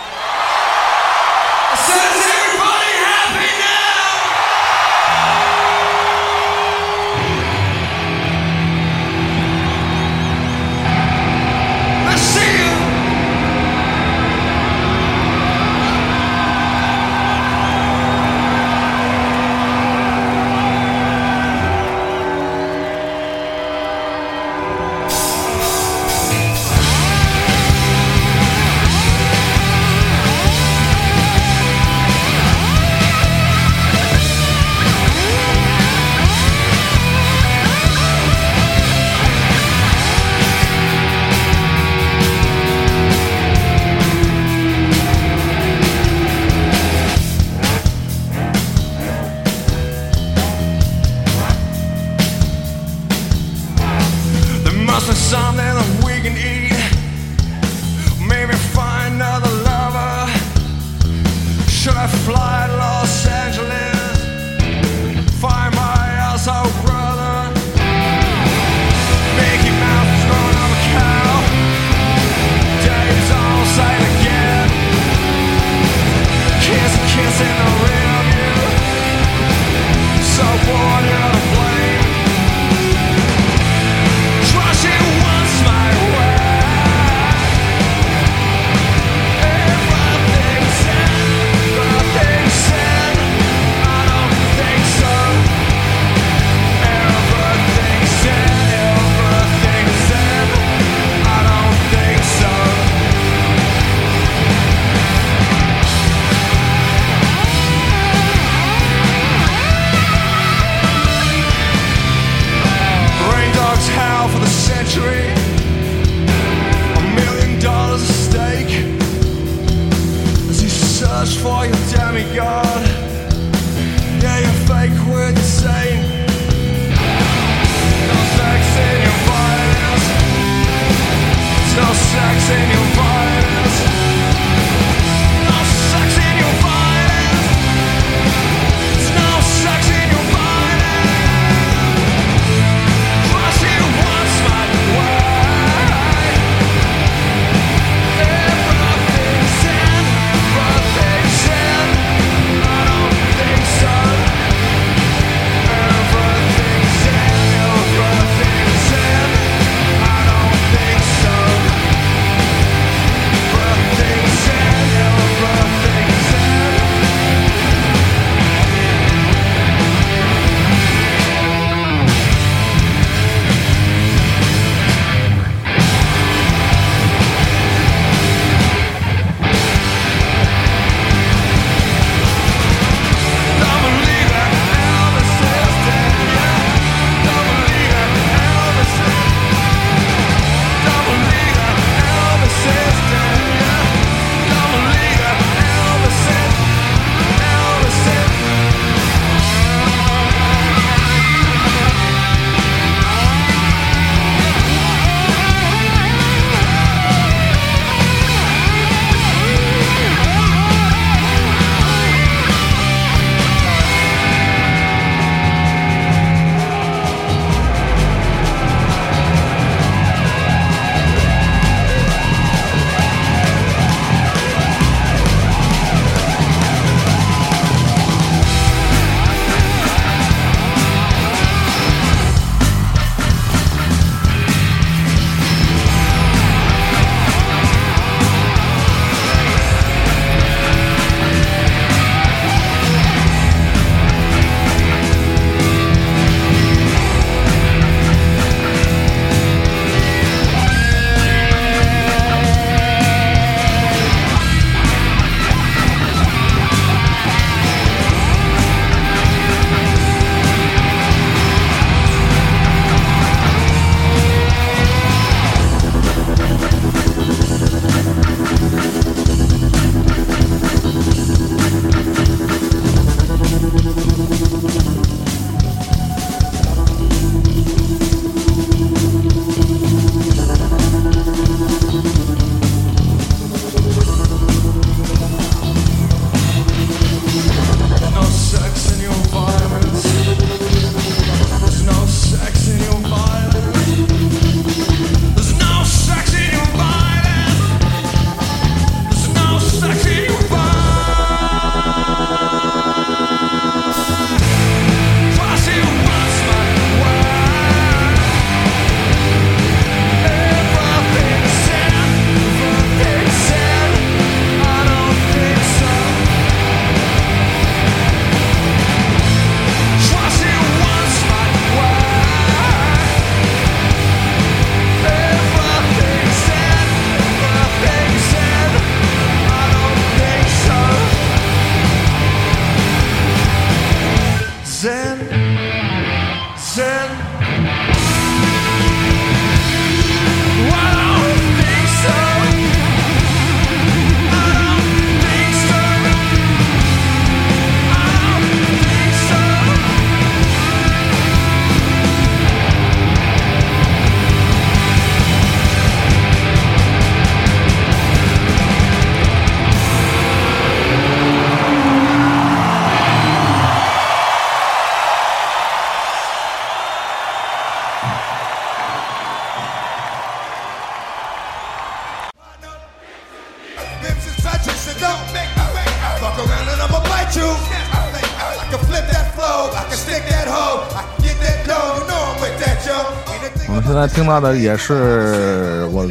[384.07, 386.05] 听到的也是我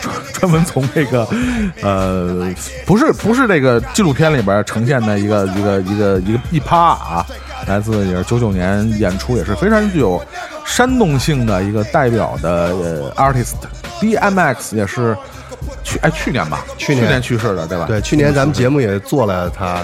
[0.00, 1.26] 专专门从这个
[1.82, 2.52] 呃，
[2.86, 7.26] 不是不是这个纪录片里边呈现的一个一个一个一个一趴啊，
[7.66, 10.22] 来自也是九九年演出也是非常具有
[10.64, 13.54] 煽动性的一个代表的呃 artist
[14.00, 15.16] DMX 也是
[15.82, 17.86] 去哎去年吧，去年年去世的对吧？
[17.86, 19.82] 对，去年咱们节目也做了他，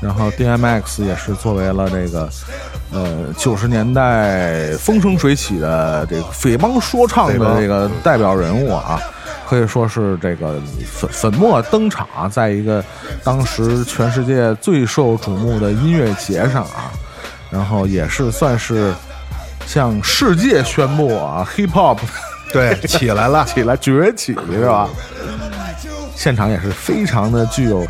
[0.00, 2.28] 然后 DMX 也是作为了这个
[2.92, 9.00] 呃九十年代风生水起的这个匪帮说唱的这个代表人物啊，
[9.48, 12.84] 可以说是这个粉粉墨登场啊，在一个
[13.24, 16.92] 当时全世界最受瞩目的音乐节上啊，
[17.50, 18.94] 然后也是算是
[19.66, 21.98] 向世界宣布啊，hip hop
[22.52, 24.88] 对，起来了， 起来崛起是吧？
[26.14, 27.84] 现场也是非常的具有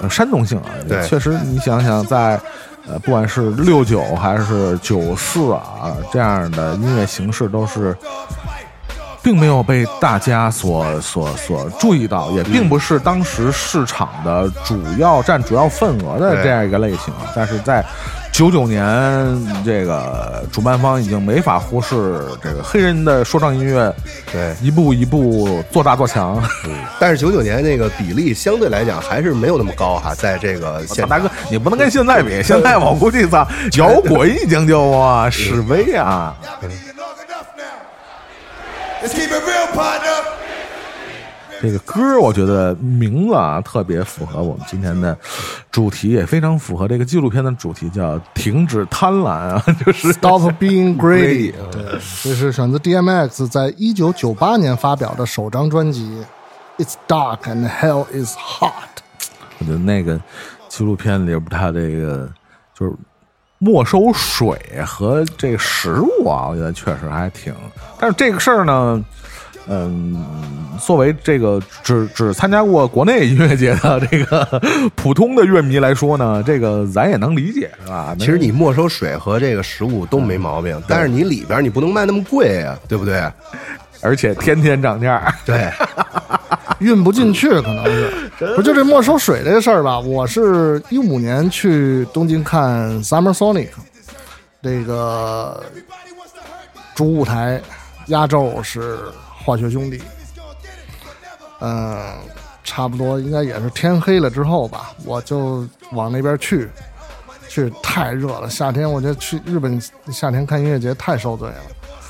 [0.00, 0.70] 呃煽动性啊。
[0.88, 2.40] 对确实你想想在。
[2.88, 7.96] 呃，不管是六九还是九四啊，这样的音乐形式都是，
[9.22, 17.30] 并没有被大家所所所注意到，也并不是当时市场的主要占主要份额的这样一个类型啊。
[17.34, 17.84] 但是在
[18.38, 18.86] 九九年，
[19.64, 23.92] 这个主办方已经没法忽视这个黑人的说唱音乐
[24.30, 24.54] 对。
[24.62, 26.40] 一步一步做大做强。
[27.00, 33.44] 但是九九年那个比例相对来讲还是没有那么高哈，在这个现大哥，你不能跟现在比，现在我估计操，
[33.76, 36.32] 摇滚已经就啊示威啊。
[39.02, 40.37] Let's keep it real, partner.
[41.60, 45.16] 这个歌儿我觉得名字啊特别符合我们今天的
[45.70, 50.12] 主题，也非常符合这个纪录片的主题，叫“停止贪婪”啊，就是。
[50.12, 51.82] Stop Being Greedy，Greedy， 对，
[52.22, 56.24] 这是选择 DMX 在一九九八年发表的首张专辑
[56.84, 58.70] 《It's Dark and Hell Is Hot》。
[59.58, 60.20] 我觉得那个
[60.68, 62.30] 纪录片里边它这个
[62.78, 62.92] 就是
[63.58, 64.56] 没收水
[64.86, 67.52] 和这个食物啊，我觉得确实还挺。
[67.98, 69.04] 但是这个事儿呢，
[69.68, 70.24] 嗯，
[70.80, 74.60] 作为这个只只参加过国内音乐节的这个
[74.94, 78.16] 普通的乐迷来说呢，这个咱也能理解，是吧？
[78.18, 83.22] 其实你没收水和这个食物都没毛病，但是你里边你不能卖那么贵啊，对不对？
[84.00, 85.68] 而且天天涨价，对，
[86.78, 89.98] 运不进去，可能是不就这没收水这个事儿吧？
[89.98, 93.70] 我是一五年去东京看 Summer Sonic，
[94.62, 95.60] 这个
[96.94, 97.60] 主舞台
[98.06, 98.98] 压轴是
[99.48, 99.98] 化学兄弟，
[101.60, 101.98] 嗯、
[102.62, 106.68] 差不多应该也是天黑了之后吧，我就往那边去，
[107.48, 109.80] 去太热了，夏天我觉得去日本
[110.12, 111.62] 夏天看音乐节太受罪了。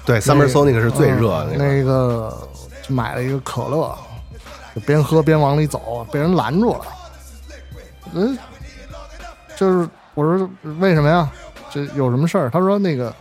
[0.05, 1.69] 对，Summer Sonic 是最热的嗯那个。
[1.69, 2.49] 那个
[2.83, 3.97] 就买了一个可乐，
[4.75, 6.81] 就边喝边往里走，被人拦住了。
[8.15, 8.37] 嗯，
[9.57, 10.51] 就是我说
[10.81, 11.31] 为什么呀？
[11.71, 12.51] 这有什么事儿？
[12.51, 13.15] 他说那个，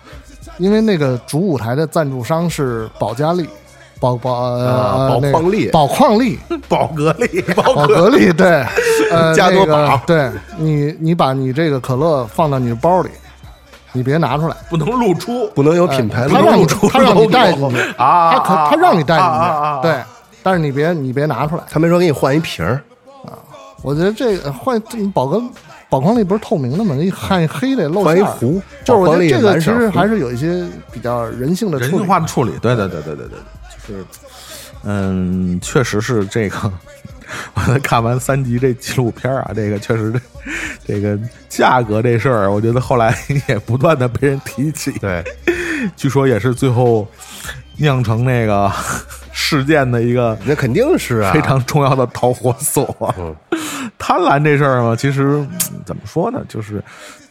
[0.58, 3.48] 因为那个主舞台的赞助商是保加利，
[4.00, 8.64] 宝宝呃、啊宝矿力宝矿力， 宝格丽，宝格丽，对，
[9.12, 13.10] 呃，加多那个宝对你，你把你这个可乐放到你的包里，
[13.94, 14.56] 你别拿出来。
[14.70, 15.48] 不能露出。
[15.56, 20.04] 不能有品牌他让你露出他让你带进去啊他可他让你带进去，对，
[20.44, 21.64] 但是你别你别拿出来。
[21.70, 22.82] 他没说给你换一瓶儿
[23.26, 23.34] 啊，
[23.82, 24.80] 我觉得这个换
[25.14, 25.42] 宝格
[25.90, 26.96] 宝矿力不是透明的吗？
[26.96, 32.10] 一看黑的露馅儿换一壶，就是我觉得这个其实还是有一些比较人性的人性处理。
[32.10, 34.06] 化的处理，对对对对对对，就是，
[34.84, 36.72] 嗯，确实是这个。
[37.56, 40.20] 我在看完三集这纪录片啊，这个确实这
[40.86, 41.20] 这个
[41.50, 43.14] 价格这事儿，我觉得后来
[43.50, 44.92] 也不断的被人提起。
[44.92, 45.22] 对，
[45.98, 47.06] 据说也是最后
[47.78, 48.72] 酿成那个
[49.50, 53.16] 事件的一个那肯定是啊，非常重要的导火索。
[53.18, 53.34] 嗯
[53.98, 55.50] 贪婪这事儿嘛，其实嗯
[55.86, 56.84] 怎么说呢，就是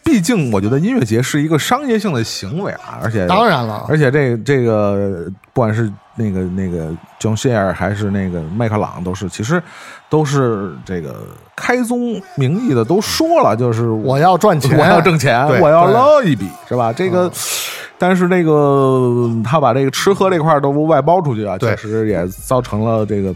[0.03, 6.91] 毕竟我觉得音乐节是一个商业性的行为啊，而且当然了，而且这这个不管是那个那个
[7.21, 9.63] John s h a r 还是那个麦克朗，都是其实
[10.09, 16.91] 都是这个开宗明义的都说了，就是我要赚钱，我要挣钱，我要捞一笔，是吧？
[16.93, 17.31] 这个。
[17.99, 23.35] 但是那个他把这个吃喝这块儿都外包出去啊，确实也造成了这个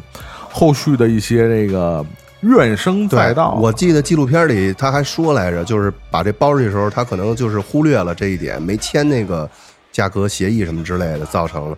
[0.51, 2.05] 后续的一些这个
[2.41, 3.59] 怨声载道。
[3.61, 9.49] 我记得纪录片里他还说来着，就是把这包出去的时候，他可能就是忽略了这一点，没签那个
[9.91, 11.77] 价格协议什么之类的，造成了。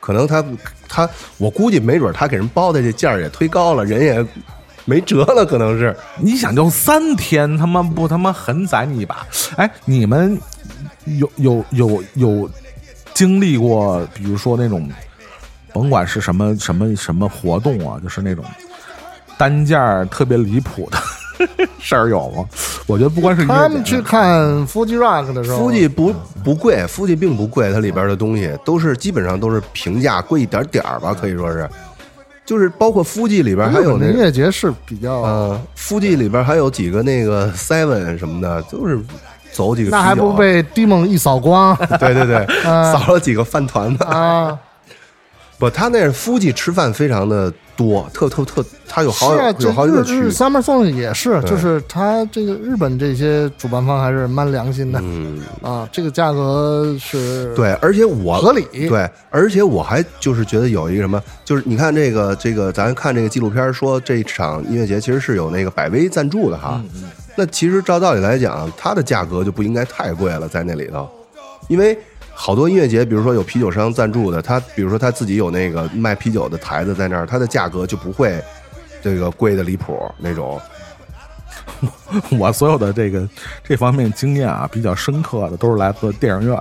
[0.00, 0.44] 可能他
[0.88, 4.26] 他，我估计没准他给人包的这价儿也推高了，人也
[4.84, 5.96] 没辙了，可能是。
[6.18, 9.24] 你想就三天，他妈不他妈狠宰你一把？
[9.56, 10.36] 哎，你们
[11.04, 12.50] 有有有有
[13.14, 14.88] 经历过，比如说那种，
[15.72, 18.44] 甭管是什么什么什么活动啊，就是那种
[19.36, 20.98] 单价特别离谱的，
[21.78, 22.44] 事儿有吗？
[22.86, 26.14] 我觉得不光是音乐他们节去看 Fuji Rock 的时候，夫妻不
[26.44, 31.68] 不贵，夫妻并不贵，它里边的东西都是基本上都是平价，贵一点点儿吧，可以说是，
[32.44, 38.98] 就是包括夫妻里边还有日本的音，乐节是比较，呃，夫妻里边还有几个那个 Seven 什么的，就是
[39.52, 44.04] 走几个，那还不被 Demon 一扫光对对 对， 啊扫了几个饭团子。
[44.04, 44.58] 啊？
[45.62, 50.28] 不，他那是夫妻吃饭非常的多，特特特，他有好有好几个区。
[50.28, 66.82] Summer Song 也是，就是他这个日本这些主办方还是蛮良心的嗯，啊，这个价格是对，而且我合理对，而且我还就是觉得有一个什么，就是你看这个这个，咱看这个纪录片说这场音乐节其实是有那个百威赞助的哈。
[67.36, 71.08] 那其实照道理来讲，它的价格就不应该太贵了，在那里头，
[71.68, 71.96] 因为
[72.34, 78.42] 好多音乐节，比如说有啤酒商赞助的，他比如说他自己有那个卖啤酒的台子在那儿，它的价格就不会
[79.02, 80.60] 这个贵的离谱那种。
[82.38, 83.28] 我所有的这个
[83.62, 86.58] 这方面经验啊，比较深刻的都是来自电影院。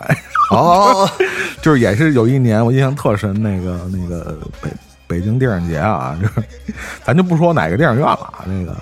[0.51, 1.09] 哦，
[1.61, 4.69] 就是也是有一年我印象特深，那个那个北
[5.07, 6.43] 北京电影节啊，就是
[7.03, 8.75] 咱就不说哪个电影院了啊，那个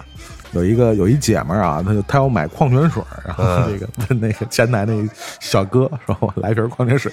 [0.52, 4.94] 有一个有一姐们儿啊，她就她要买矿泉水，然后嗯这个问那个前台那
[5.40, 7.12] 小哥说我来瓶矿泉水，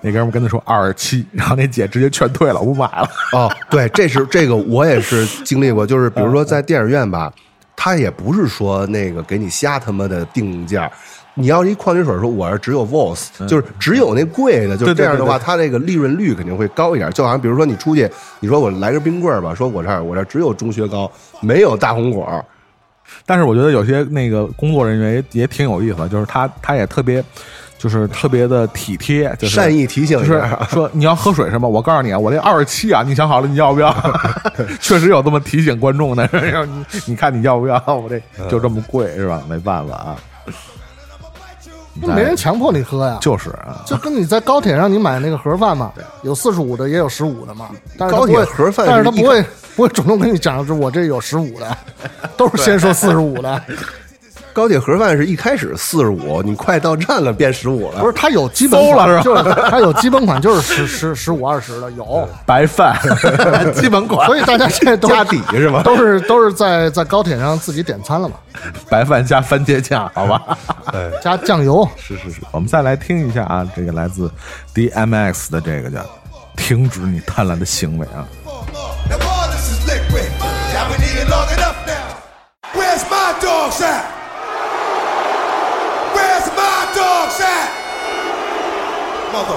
[0.00, 3.08] 那哥们儿跟他说二十七，然后那姐直接劝退了，我不买了。
[3.32, 7.32] 哦，对，这是这个我也是经历过，就是比如说在电影院吧，
[7.76, 10.90] 他也不是说那个给你瞎他妈的定价。
[11.34, 17.08] 你要是一矿泉水说我是只有 Voss，就是只有那贵的，就这样的话，对对它这个利润率肯定会高一点。
[17.12, 18.10] 就好像比如说你出去，
[18.40, 21.08] 你说我来根冰棍儿吧，说我这儿我这儿只有中雪糕，
[21.40, 22.44] 没有大红果儿，
[23.26, 27.24] 但是我觉得有些那个工作人员也也挺有意思，就是他他也特别。
[27.78, 30.42] 就是特别的体贴，就是善意提醒就是。
[30.68, 31.68] 说你要喝水是吗？
[31.68, 33.94] 我告诉你啊，我这二十七啊，你想好了你要不要？
[34.82, 36.28] 确实有这么提醒观众的，
[36.66, 37.80] 你你看你要不要？
[37.86, 39.40] 我这就这么贵是吧？
[39.48, 40.16] 没办法啊，
[42.06, 45.92] 没人强迫你喝呀，就是啊，就跟你在高铁上你买那个盒饭嘛，
[46.22, 47.68] 有四十五的，也有十五的嘛。
[47.96, 49.44] 但是他高铁盒饭但是他不会
[49.76, 51.76] 不会主动跟你讲，是我这有十五的，
[52.36, 53.62] 都是先说四十五的。
[54.58, 58.00] 高铁盒饭是一开始四十五，你快到站了变十五了。
[58.00, 62.98] 不是，它有基本馊了款， 是吧就是它有基本款，就是十十十五二十的有， 白饭
[63.72, 68.34] 基本款，所以大家现在都加底是吗都是都是在在高铁上自己点餐了嘛，
[68.90, 70.58] 白饭加番茄酱，好吧？
[70.90, 71.88] 对加酱油。
[71.96, 74.28] 是是是，我们再来听一下啊，这个来自
[74.74, 76.04] DMX 的这个叫
[76.58, 78.26] “停止你贪婪的行为”啊。
[82.74, 84.17] Where's my dogs at?
[89.28, 89.44] You.
[89.44, 89.50] You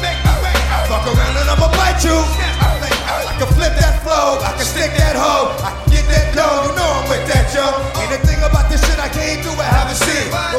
[0.00, 0.32] make me
[0.88, 1.52] fuck around and I
[3.36, 6.64] can flip that flow, I can stick that hoe, I can get that dough.
[6.64, 7.68] You know I'm with that, yo.
[8.00, 10.49] Ain't a thing about this shit I can't do, I haven't seen.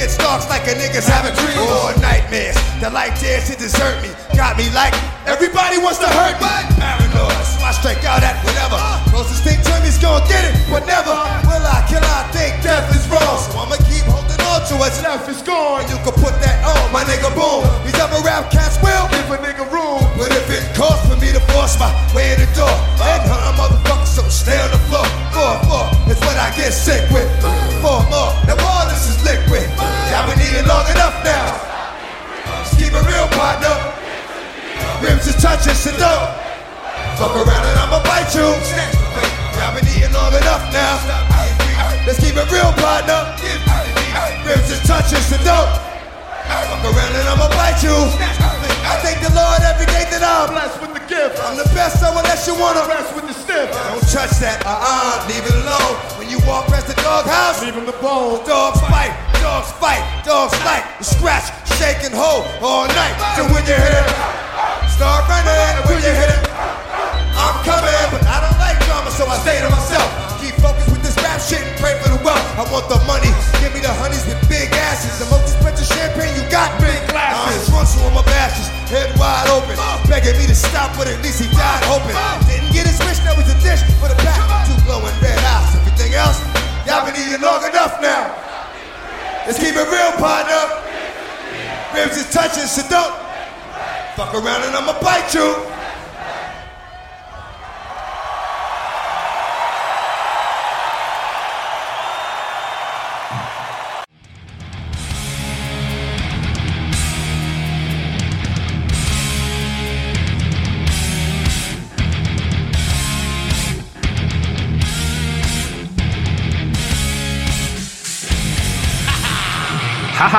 [0.00, 2.56] It it's like a nigga's having dreams or nightmares.
[2.80, 4.96] The light dares to desert me, got me like
[5.28, 6.48] everybody wants to hurt me.
[6.80, 8.80] Paranoid, so I strike out at whatever.
[9.12, 11.12] Closest thing to me's gonna get it, but never
[11.44, 12.00] will I kill.
[12.00, 14.19] I think death is wrong, so I'ma keep holding
[14.50, 15.86] on to what's left is gone.
[15.86, 17.30] You can put that on, my nigga.
[17.38, 17.62] Boom.
[17.86, 21.30] These other rap cats will give a nigga room, but if it costs for me
[21.30, 25.06] to force my way in the door, then huh, motherfucker, so stay on the floor.
[25.30, 27.30] Four, four, it's what I get sick with.
[27.78, 29.70] Four more, now all this is liquid.
[30.10, 31.46] Y'all been eating long enough now.
[32.66, 33.76] Just keep it real, partner.
[34.98, 36.26] Rims is touching, so don't
[37.14, 38.50] fuck around and I'ma bite you.
[39.56, 40.98] Y'all been eating long enough now.
[42.04, 43.89] Let's keep it real, partner.
[44.50, 45.70] Rims is touching, so don't
[46.50, 47.94] fuck around and I'ma bite you.
[48.82, 51.38] I thank the Lord every day that I'm blessed with the gift.
[51.38, 53.70] I'm the best, so unless you wanna rest with the stiff.
[53.70, 55.94] Don't touch that, uh-uh, leave it alone.
[56.18, 58.42] When you walk past the doghouse, leave him the bone.
[58.42, 60.82] Dogs fight, dogs fight, dogs fight.
[60.98, 61.46] You scratch,
[61.78, 63.14] shake, and hold all night.
[63.38, 64.08] So when you hit it,
[64.90, 65.78] start running.
[65.86, 66.42] When you hit it,
[67.38, 70.29] I'm coming, but I don't like drama, so I stay to myself.
[71.50, 72.38] Shit and pray for the wealth.
[72.54, 73.26] I want the money,
[73.58, 75.18] give me the honeys with big asses.
[75.18, 77.66] The most expensive champagne you got, big glasses.
[77.66, 79.74] I'm drunk, so I'm a bastards, head wide open.
[80.06, 82.14] Begging me to stop, but at least he died hoping.
[82.46, 84.38] Didn't get his wish, that was a dish for the back.
[84.70, 85.74] Two glowing red eyes.
[85.74, 86.38] Everything else,
[86.86, 88.30] y'all been eating long enough now.
[89.42, 90.86] Let's keep it real, partner.
[91.90, 93.10] Ribs is touching, so don't
[94.14, 95.79] fuck around and I'ma bite you.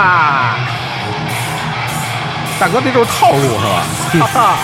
[0.02, 0.58] 啊，
[2.60, 3.44] 大哥这就是套路
[4.12, 4.26] 是吧？
[4.26, 4.58] 哈哈。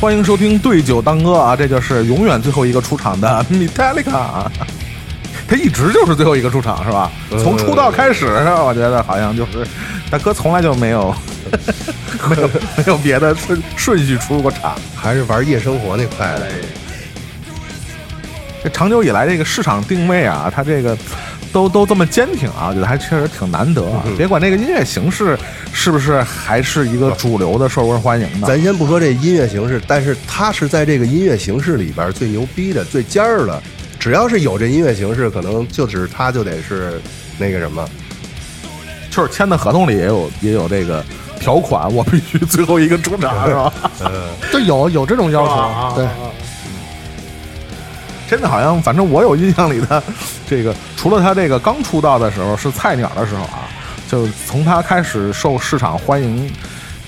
[0.00, 4.46] 欢迎收听对酒当歌啊，这就是永远最后一个出场的 Metallica。
[5.52, 7.12] 他一直就是最后一个出场是吧？
[7.28, 9.66] 从出道开始，我觉得好像就是
[10.10, 11.14] 大哥从来就没有
[12.30, 14.74] 没有没有别的顺顺序出过场。
[14.96, 16.48] 还是玩夜生活那块的。
[18.64, 20.96] 这长久以来这个市场定位啊，它这个
[21.52, 24.02] 都都这么坚挺啊，我觉得还确实挺难得啊。
[24.16, 25.38] 别管这个音乐形式
[25.70, 33.62] 是不是还是一个主流的、受人欢迎的，咱先不说这音乐形式，但是他是在这个音乐形式里边最牛逼的、最尖儿的。
[34.02, 37.00] 只要是有这音乐形式，可能就只他就得是
[37.38, 37.88] 那个什么。
[39.08, 41.04] 就是签的合同里也有也有这个
[41.38, 43.72] 条款，我必须最后一个出场 是吧？
[44.50, 46.04] 就有有这种要求，啊对，
[48.28, 50.02] 真的好像，反正我有印象里的
[50.50, 53.68] 这个，除了他这个刚出道的时候是菜鸟的时候啊，
[54.08, 56.52] 就从他开始受市场欢迎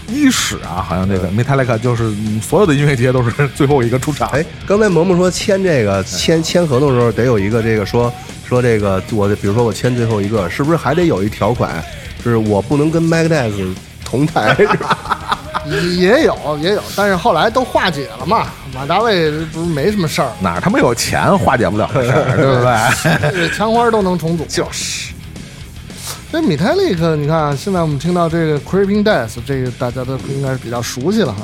[0.08, 4.28] 伊始啊，好像这个 Metallica 就是嗯所有的音乐节都是最后一个出场。
[4.30, 8.12] 哎，刚才萌萌说签这个签签合同的时候得有一个这个说
[8.46, 11.82] 说这个我比如说我签最后一个，是不是还得有一条款，
[12.22, 13.74] 是我不能跟 d a s
[14.04, 14.54] 同台？
[14.56, 15.38] 是吧
[15.96, 18.46] 也有也有，但是后来都化解了嘛。
[18.74, 23.48] 马大卫不是没什么事儿，哪他妈有钱化解不了的事儿，对不对？
[23.48, 24.44] 这枪花都能重组。
[24.46, 25.13] 就是。
[26.34, 31.42] 这米泰利克，你看啊现在我们听到这个 Creeping Death，这个大家都应该是比较熟悉了哈。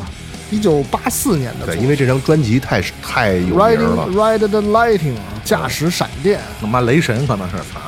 [0.50, 4.08] 一九八四年的对，因为这张专辑太太有名 Riding 了。
[4.08, 5.14] Ride the Lightning，
[5.44, 7.80] 驾驶闪电，他妈雷神可能是他。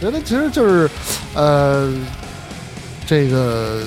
[0.00, 0.90] 觉得其实就是，
[1.34, 1.92] 呃，
[3.04, 3.82] 这个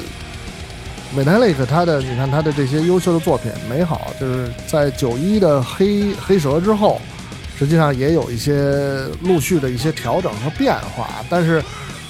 [1.15, 7.01] 美泰利克他的，你看他的这些优秀的作品，美好，就是在九一的黑黑蛇之后，
[7.57, 11.59] 实际上也有一些陆续的一些调整和变化，但是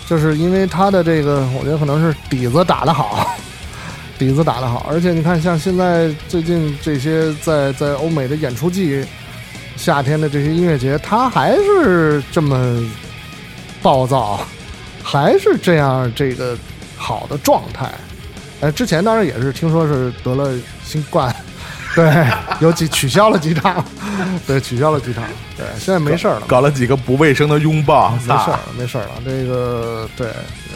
[0.08, 3.30] 就是因为他的这个，我觉得可能是底子打得好。
[4.18, 9.06] 底子打得好，而且你看，像现在最近这些在在欧美的演出季，
[9.76, 12.84] 夏天的这些音乐节，他还是这么
[13.80, 14.40] 暴躁，
[15.04, 16.58] 还是这样这个
[16.98, 17.92] 好的状态。
[18.60, 20.52] 呃，之前当然也是听说是得了
[20.84, 21.36] 新冠，
[21.96, 22.28] 对，
[22.60, 23.84] 有几取消了几场，
[24.46, 25.24] 对，取消了几场，
[25.58, 29.12] 对，现在没事儿了，搞了几个不卫生的拥抱，没事儿了，没事儿了。
[29.26, 30.28] 这个对，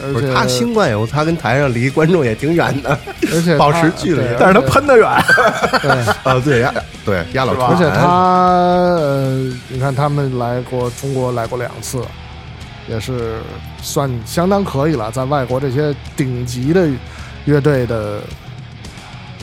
[0.02, 2.98] 而且他新冠以后，他跟台上离观众也挺远的，
[3.32, 5.08] 而且 保持距离但是他喷得远。
[5.80, 5.90] 对。
[6.24, 6.74] 啊，对压
[7.04, 12.02] 对压老而且他，呃，你看他们来过中国来过两次，
[12.88, 13.40] 也是
[13.80, 16.88] 算相当可以了，在外国这些顶级的
[17.44, 18.20] 乐队的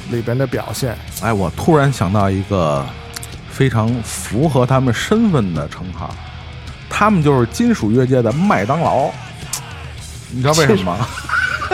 [0.09, 0.95] 里边的表现。
[1.21, 2.85] 哎，我突然想到一个
[3.49, 6.13] 非常符合他们身份的称号，
[6.89, 9.09] 他们就是金属乐界的麦当劳。
[10.31, 11.07] 你知道为什么吗？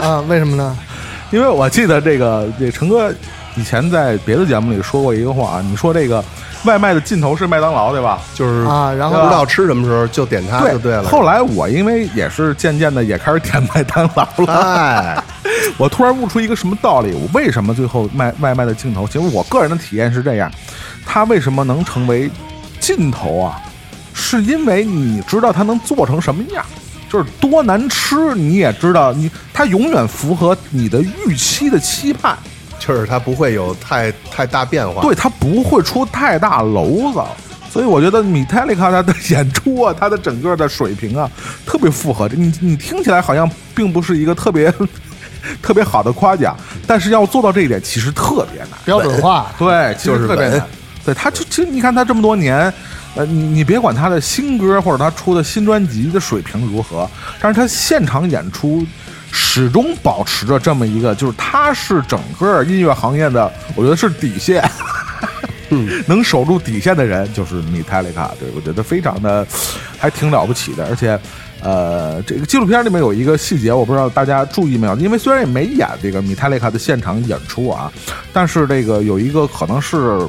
[0.02, 0.78] 啊，为什么呢？
[1.32, 3.14] 因为我记得这个这陈哥
[3.56, 6.24] 以前在别的节目里说过一个话，你说这个
[6.66, 8.20] 外卖的尽头是麦当劳，对吧？
[8.34, 11.03] 就是啊然后不知道吃什么时候就点它就对了。
[11.06, 15.24] 后来我因为也是渐渐的也开始点麦当劳了，哎，
[15.77, 17.14] 我突然悟出一个什么道理？
[17.14, 19.06] 我为什么最后卖外卖的镜头？
[19.06, 20.52] 其实我个人的体验是这样，
[21.06, 22.30] 它为什么能成为
[22.80, 23.61] 镜头啊？
[24.14, 26.65] 是因为你知道它能做成什么样，
[27.10, 32.38] 就是多难吃，你也知道你它永远符合你的预期的期盼，
[32.80, 35.02] 就是它不会有太太大变化。
[35.02, 37.22] 对，它不会出太大篓子。
[37.69, 41.30] 所以我觉得米泰利卡他的演出啊，他的整个的水平啊，
[41.65, 42.38] 特别符合这。
[42.38, 44.73] 你你听起来好像并不是一个特别
[45.62, 46.56] 特别好的夸奖，
[46.88, 48.72] 但是要做到这一点其实特别难。
[48.84, 50.66] 标准化，对，其实就是特别难。
[51.06, 52.74] 对，他就其实你看他这么多年，
[53.16, 57.10] 呃，你你别管他的新歌或者他出的新专辑的水平如何，
[57.40, 58.86] 但是他现场演出
[59.32, 64.64] 始终保持着这么一个，就是他是整个音乐行业的，我觉得是底线。
[65.70, 69.46] 嗯，能守住底线的人就是米泰利卡，对我觉得非常的，
[69.98, 70.86] 还挺了不起的。
[70.88, 71.20] 而且，
[71.66, 77.92] 呃，这个纪录片里面有一个细节，我不知道大家注意没有，因为虽然也没演这个米泰利卡的现场演出啊，
[78.32, 80.20] 但是这个有一个可能是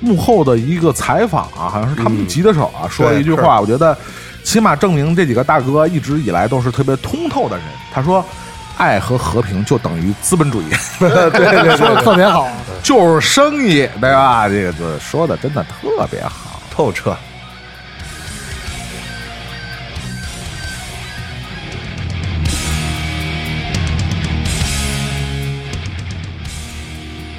[0.00, 3.96] 幕后的一个采访啊，好像是他们吉他手啊、说了一句话，我觉得
[4.42, 7.64] 起码证明这几个大哥一直以来都是特别通透的人。
[7.92, 8.24] 他说。
[8.76, 12.48] 爱和和平就等于资本主义，对 对 对，说的特别好。
[12.82, 14.48] 就是生意，对吧？
[14.48, 16.62] 这个这说的真的特别好。
[16.70, 17.14] 透彻。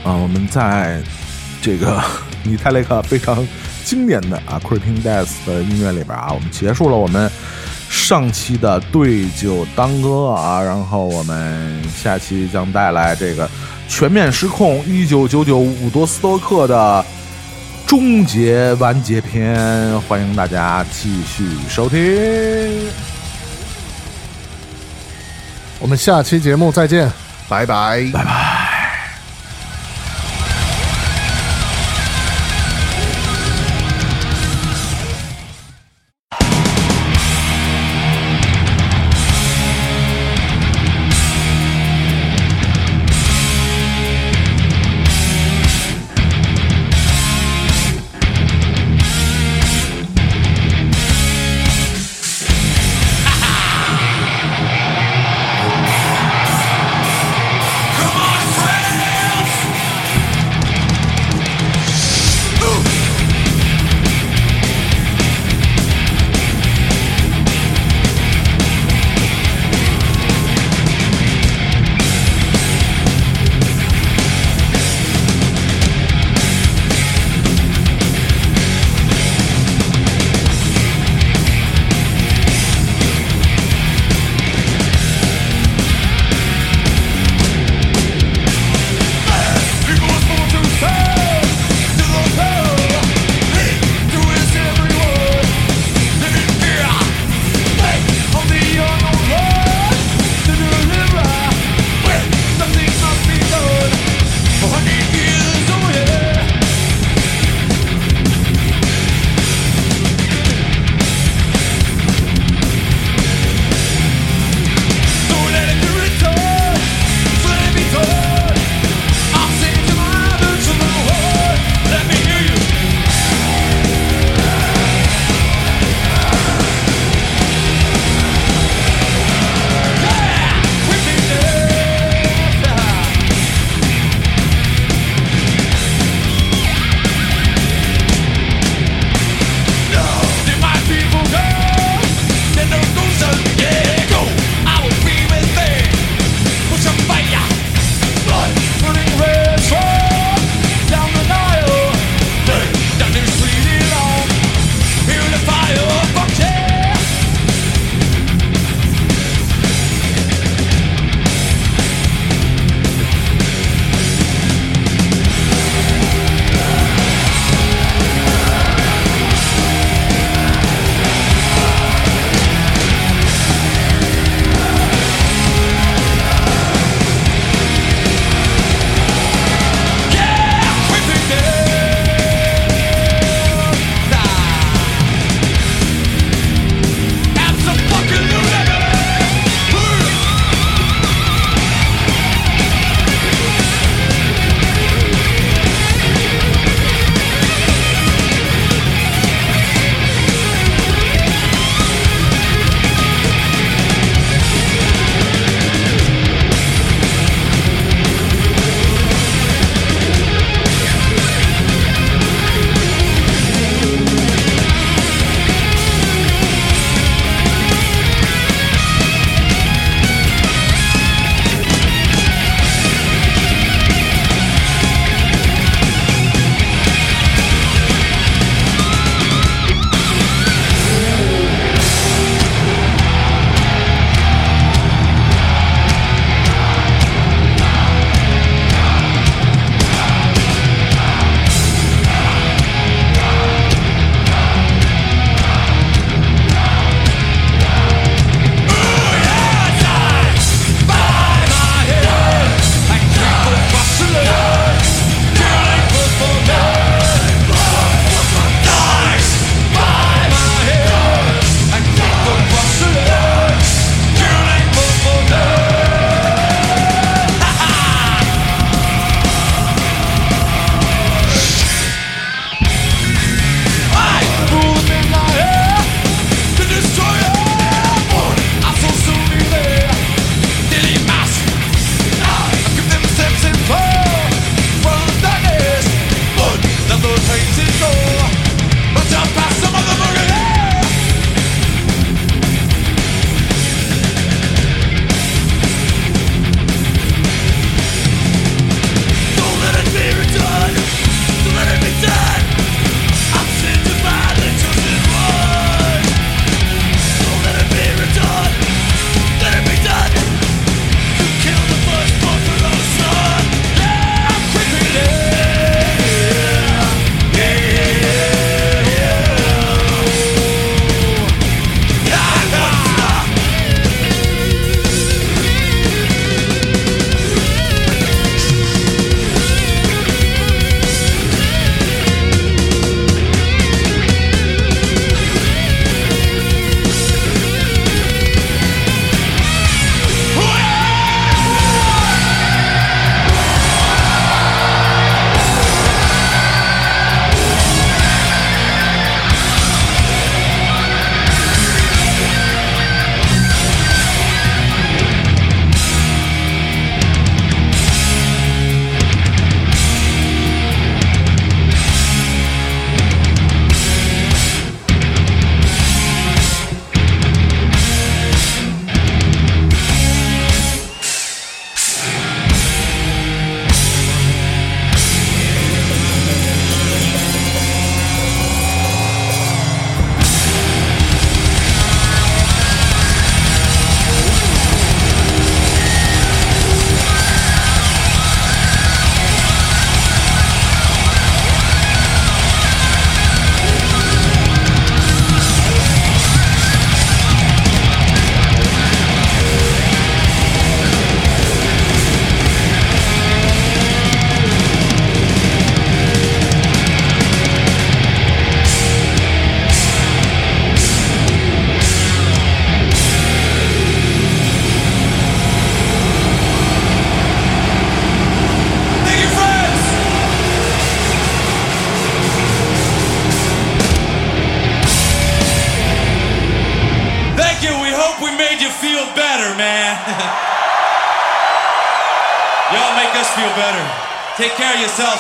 [0.04, 1.02] 啊，我们在
[1.62, 2.02] 这个
[2.44, 3.48] 米泰雷克非常
[3.86, 7.30] 经典的啊《Creeping Death》的音乐里边啊，我们结束了我们
[7.90, 13.50] 上期的对酒当歌啊，然后我们下期将带来这个
[13.88, 17.06] 全面失控一九九九伍多斯托克的
[17.86, 22.00] 终结完结篇，欢迎大家继续收听。
[25.80, 27.12] 我们下期节目再见。
[27.50, 28.71] 拜拜，拜拜。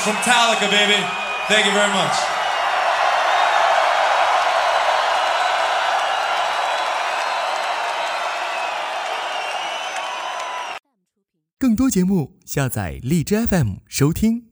[0.04, 1.00] From Talica, baby.
[1.48, 2.16] Thank you very much.
[11.60, 14.48] 更多节目，下载荔枝 FM 收听。